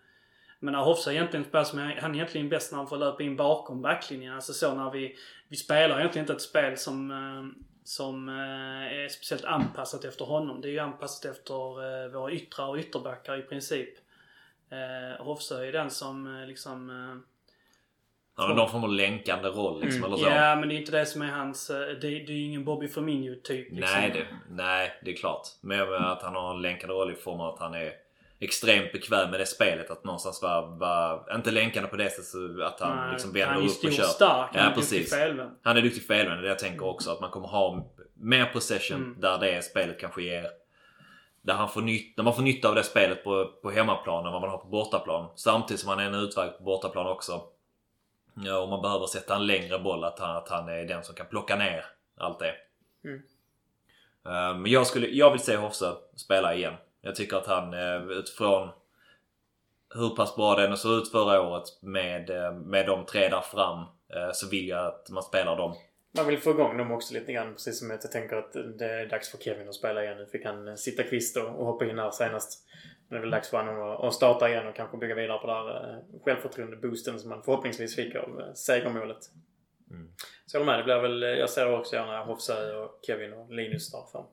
[0.62, 3.36] men när Hofsa egentligen spelar som han är egentligen bäst när han får löpa in
[3.36, 4.34] bakom backlinjen.
[4.34, 5.16] Alltså så när vi,
[5.48, 10.60] vi spelar egentligen inte ett spel som, eh, som eh, är speciellt anpassat efter honom.
[10.60, 11.54] Det är ju anpassat efter
[12.04, 13.88] eh, våra yttrar och ytterbackar i princip.
[15.18, 16.88] Hofsa är den som liksom...
[18.34, 20.12] Han har någon form av länkande roll liksom, Mm.
[20.12, 20.30] eller så.
[20.30, 21.66] ja, men det är inte det som är hans...
[21.66, 23.72] Det, det är ju ingen Bobby Firmino-typ.
[23.72, 24.00] Liksom.
[24.00, 25.46] Nej, det, nej, det är klart.
[25.60, 27.92] Men jag menar att han har en länkande roll i form av att han är
[28.40, 29.90] extremt bekväm med det spelet.
[29.90, 33.56] Att någonstans vara, vara inte länkande på det sättet att han Nej, liksom vänder han
[33.56, 34.04] är ju upp stor och och kör.
[34.04, 34.50] stark.
[34.54, 35.14] Ja, Han är duktig precis.
[35.14, 35.50] felvänd.
[35.62, 36.36] Han är duktig felvänd.
[36.36, 37.10] Det är det jag tänker också.
[37.10, 39.20] Att man kommer ha mer possession Mm.
[39.20, 40.46] där det spelet kanske ger...
[41.42, 44.32] Där, han får nytt, där man får nytta av det spelet på, på hemmaplan än
[44.32, 45.28] vad man har på bortaplan.
[45.36, 47.42] Samtidigt som han är en utväg på bortaplan också.
[48.34, 50.04] Ja, och man behöver sätta en längre boll.
[50.04, 51.84] Att han, att han är den som kan plocka ner
[52.16, 52.54] allt det.
[53.04, 53.22] Mm.
[54.26, 56.74] Eh, Men jag, skulle, jag vill se Hofsa spela igen.
[57.00, 58.68] Jag tycker att han eh, utifrån
[59.94, 63.78] hur pass bra den såg ut förra året med, eh, med de tre där fram.
[64.14, 65.76] eh, Så vill jag att man spelar dem
[66.12, 67.52] man vill få igång dem också lite grann.
[67.52, 70.16] Precis som att jag tänker att det är dags för Kevin att spela igen.
[70.16, 72.66] Nu fick han sitta kvist och, hoppa in här senast.
[73.08, 75.46] Nu är det väl dags för honom att, starta igen och kanske bygga vidare på
[75.46, 79.18] det här självförtroende-boosten som man förhoppningsvis fick av segermålet.
[79.90, 80.08] Mm.
[80.46, 80.80] Så jag håller med.
[80.80, 84.24] Det blir väl, jag ser också gärna Hofsö och Kevin och Linus där fram.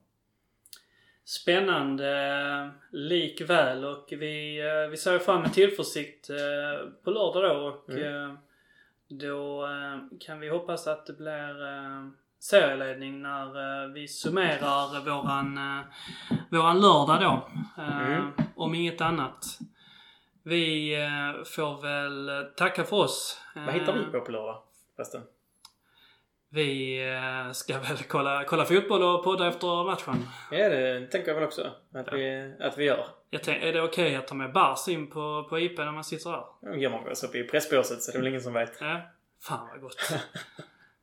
[1.28, 7.89] Spännande likväl och vi, eh, vi ser fram med tillförsikt eh, på lördag då och
[7.89, 8.30] Mm.
[8.32, 8.38] eh,
[9.09, 9.67] då
[10.19, 11.55] kan vi hoppas att det blir
[12.39, 15.59] serieledning när vi summerar våran,
[16.51, 17.49] våran lördag då.
[17.82, 18.32] Mm.
[18.55, 19.45] Om inget annat.
[20.43, 20.95] Vi
[21.55, 23.41] får väl tacka för oss.
[23.55, 24.61] Vad hittar vi på på lördag
[24.95, 25.21] förresten?
[26.49, 26.99] Vi
[27.47, 30.27] eh, ska väl kolla, kolla fotboll och podda efter matchen.
[30.51, 33.05] Ja, det tänker jag väl också att, vi, att vi gör.
[33.29, 36.03] Jag tänk, är det okej att ta med bars in på, på IP när man
[36.03, 36.43] sitter här?
[36.61, 38.77] Då gör man väl så uppe i pressbåset så det är väl ingen som vet.
[38.79, 39.01] Ja.
[39.43, 40.11] Fan vad gott.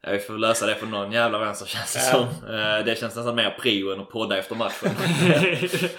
[0.07, 2.29] Ja, vi får lösa det på någon jävla vänster känns det Ja.
[2.43, 2.55] som.
[2.55, 4.91] Eh, Det känns nästan mer prio än att podda efter matchen.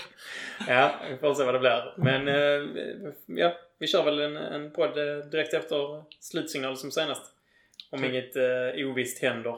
[0.68, 1.94] Ja, vi får se vad det blir.
[1.98, 2.86] Men eh,
[3.26, 4.96] ja, vi kör väl en, en podd
[5.32, 7.35] direkt efter slutsignal som senast.
[7.96, 8.10] Om Okej.
[8.10, 9.56] inget eh, ovisst händer.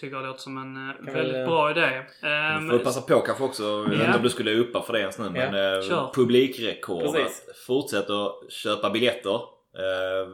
[0.00, 2.02] Tycker jag låter som en eh, Kan väldigt väl, bra idé.
[2.22, 5.00] Du Ehm, får passa på kanske också, jag inte om du skulle uppa för det
[5.00, 6.10] ens nu, men eh, Kör.
[6.14, 7.02] publikrekord.
[7.14, 7.44] Precis.
[7.66, 9.34] Fortsätt att köpa biljetter.
[9.34, 10.28] Eh,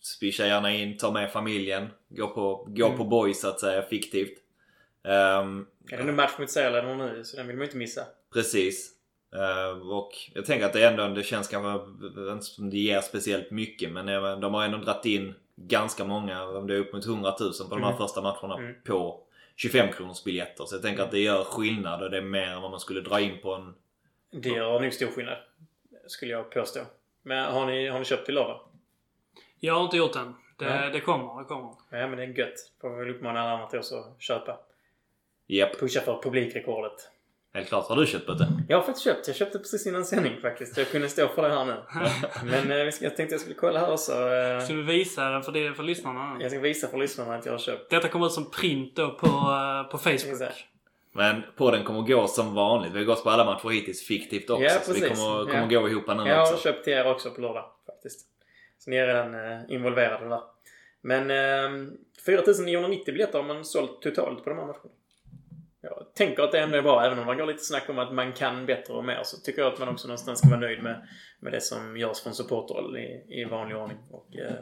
[0.00, 1.86] Swisha gärna in, ta med familjen.
[2.08, 2.98] Gå på, gå Mm.
[2.98, 4.38] på boys så att säga, fiktivt.
[5.04, 8.02] Ehm, Är det nu match mot serieledaren nu så den vill man inte missa.
[8.32, 8.90] Precis.
[9.34, 11.84] Eh, och jag tänker att det ändå, det känns kanske
[12.32, 16.44] inte som det ger speciellt mycket men eh, de har ändå dratt in ganska många,
[16.48, 17.98] om det är upp mot 100 000 på de här Mm.
[17.98, 18.74] första matcherna Mm.
[18.86, 19.20] på
[19.56, 20.64] 25 kronors biljetter.
[20.64, 23.00] Så jag tänker att det gör skillnad och det är mer än vad man skulle
[23.00, 23.74] dra in på en...
[24.30, 25.38] Det gör nog stor skillnad.
[26.06, 26.80] Skulle jag påstå.
[27.22, 28.60] Men har ni, har ni köpt till lördag?
[29.60, 30.34] jag har inte gjort den.
[30.56, 30.90] Det, Nej.
[30.90, 31.70] det kommer, det kommer.
[31.90, 32.72] Ja men det är gött.
[32.80, 34.58] Får vi väl uppmana alla andra till oss att köpa.
[35.46, 37.10] Japp, Pusha för publikrekordet.
[37.54, 37.88] Helt klart.
[37.88, 38.48] Har du köpt det?
[38.68, 39.26] Jag har faktiskt köpt.
[39.26, 40.76] Jag köpte precis innan sändning faktiskt.
[40.76, 41.74] Jag kunde stå för det här nu.
[42.50, 44.12] Men eh, jag tänkte jag skulle kolla här också.
[44.12, 46.36] eh, Ska du visa den för, det, för lyssnarna?
[46.40, 47.90] Jag ska visa för lyssnarna att jag har köpt.
[47.90, 50.32] Detta kommer ut som print då på, eh, på Facebook.
[50.32, 50.58] Exakt.
[51.12, 52.92] Men podden kommer gå som vanligt.
[52.92, 54.64] Vi har gått på alla matcher hittills fiktivt också.
[54.64, 55.18] Ja, så vi precis.
[55.18, 55.44] kommer, Ja.
[55.46, 56.56] kommer gå ihop nu Jag har också.
[56.62, 58.20] köpt till er också på lördag faktiskt.
[58.78, 60.40] Så ni är redan eh, involverade där.
[61.02, 61.88] Men eh,
[62.26, 64.90] 4990 biljetter har man sålt totalt på de här matcherna.
[65.84, 68.14] Jag tänker att det ändå är bra, även om man går lite snack om att
[68.14, 69.20] man kan bättre och mer.
[69.24, 71.08] Så tycker jag att man också någonstans ska vara nöjd med,
[71.40, 73.98] med det som görs från supporterhåll i, i vanlig ordning.
[74.10, 74.54] Och, eh,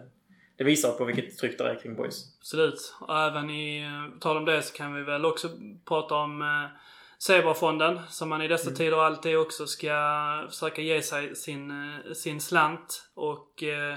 [0.56, 2.38] det visar på vilket tryck det är kring boys.
[2.38, 2.94] Absolut.
[3.00, 5.48] Och även i eh, tal om det så kan vi väl också
[5.84, 6.78] prata om eh,
[7.18, 12.40] Zebrafonden som man i dessa tider alltid också ska försöka ge sig sin, eh, sin
[12.40, 13.10] slant.
[13.14, 13.96] Och eh,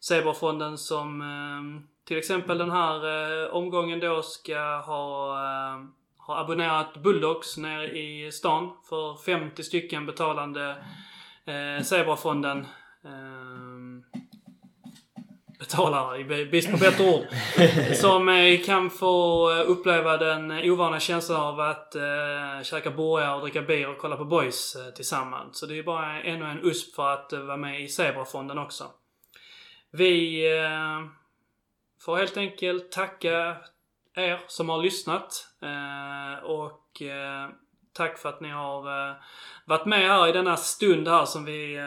[0.00, 2.96] Zebrafonden som eh, till exempel den här
[3.42, 5.38] eh, omgången då ska ha,
[6.22, 10.76] eh, ha abonnerat Bulldogs nere i stan för 50 stycken betalande
[11.44, 12.58] eh, Zebrafonden.
[13.04, 14.22] Eh,
[15.58, 17.26] betalare i brist på bättre ord.
[17.96, 23.40] Som eh, kan få eh, uppleva den ovana känslan av att eh, käka burgare och
[23.40, 25.58] dricka bier och kolla på boys eh, tillsammans.
[25.58, 28.84] Så det är bara ännu en USP för att eh, vara med i Zebrafonden också.
[29.90, 31.06] Vi eh,
[32.04, 33.56] får helt enkelt tacka
[34.14, 35.46] er som har lyssnat.
[35.62, 37.48] Eh, och eh,
[37.92, 39.16] tack för att ni har eh,
[39.66, 41.78] varit med här i denna stund här som vi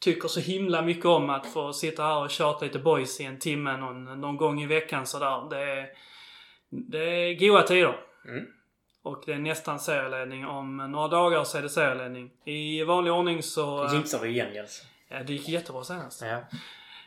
[0.00, 3.38] tycker så himla mycket om att få sitta här och tjata lite boys i en
[3.38, 5.50] timme någon, någon gång i veckan sådär.
[5.50, 5.88] Det är,
[6.70, 8.00] det är goa tider.
[8.28, 8.44] Mm.
[9.02, 10.46] Och det är nästan serieledning.
[10.46, 12.30] Om några dagar så är det serieledning.
[12.44, 13.88] I vanlig ordning så...
[13.92, 14.82] Jinxar vi igen Jens.
[15.08, 16.22] Ja, det gick jättebra senast.
[16.22, 16.40] Ja.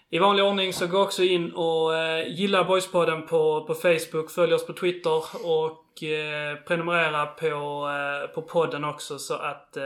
[0.09, 4.53] I vanlig ordning så gå också in och eh, gilla Boyspodden på, på Facebook, följ
[4.53, 7.45] oss på Twitter och eh, prenumerera på,
[7.89, 9.77] eh, på podden också så att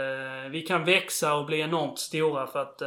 [0.51, 2.79] vi kan växa och bli enormt stora för att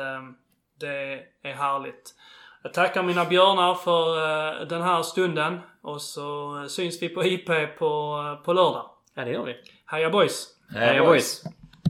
[0.81, 2.15] det är härligt.
[2.63, 7.47] Jag tackar mina björnar för den här stunden och så syns vi på IP
[7.79, 8.91] på, på lördag.
[9.15, 9.55] ja, det gör vi.
[9.87, 10.49] Heja boys!
[10.71, 11.45] Hej Heja boys!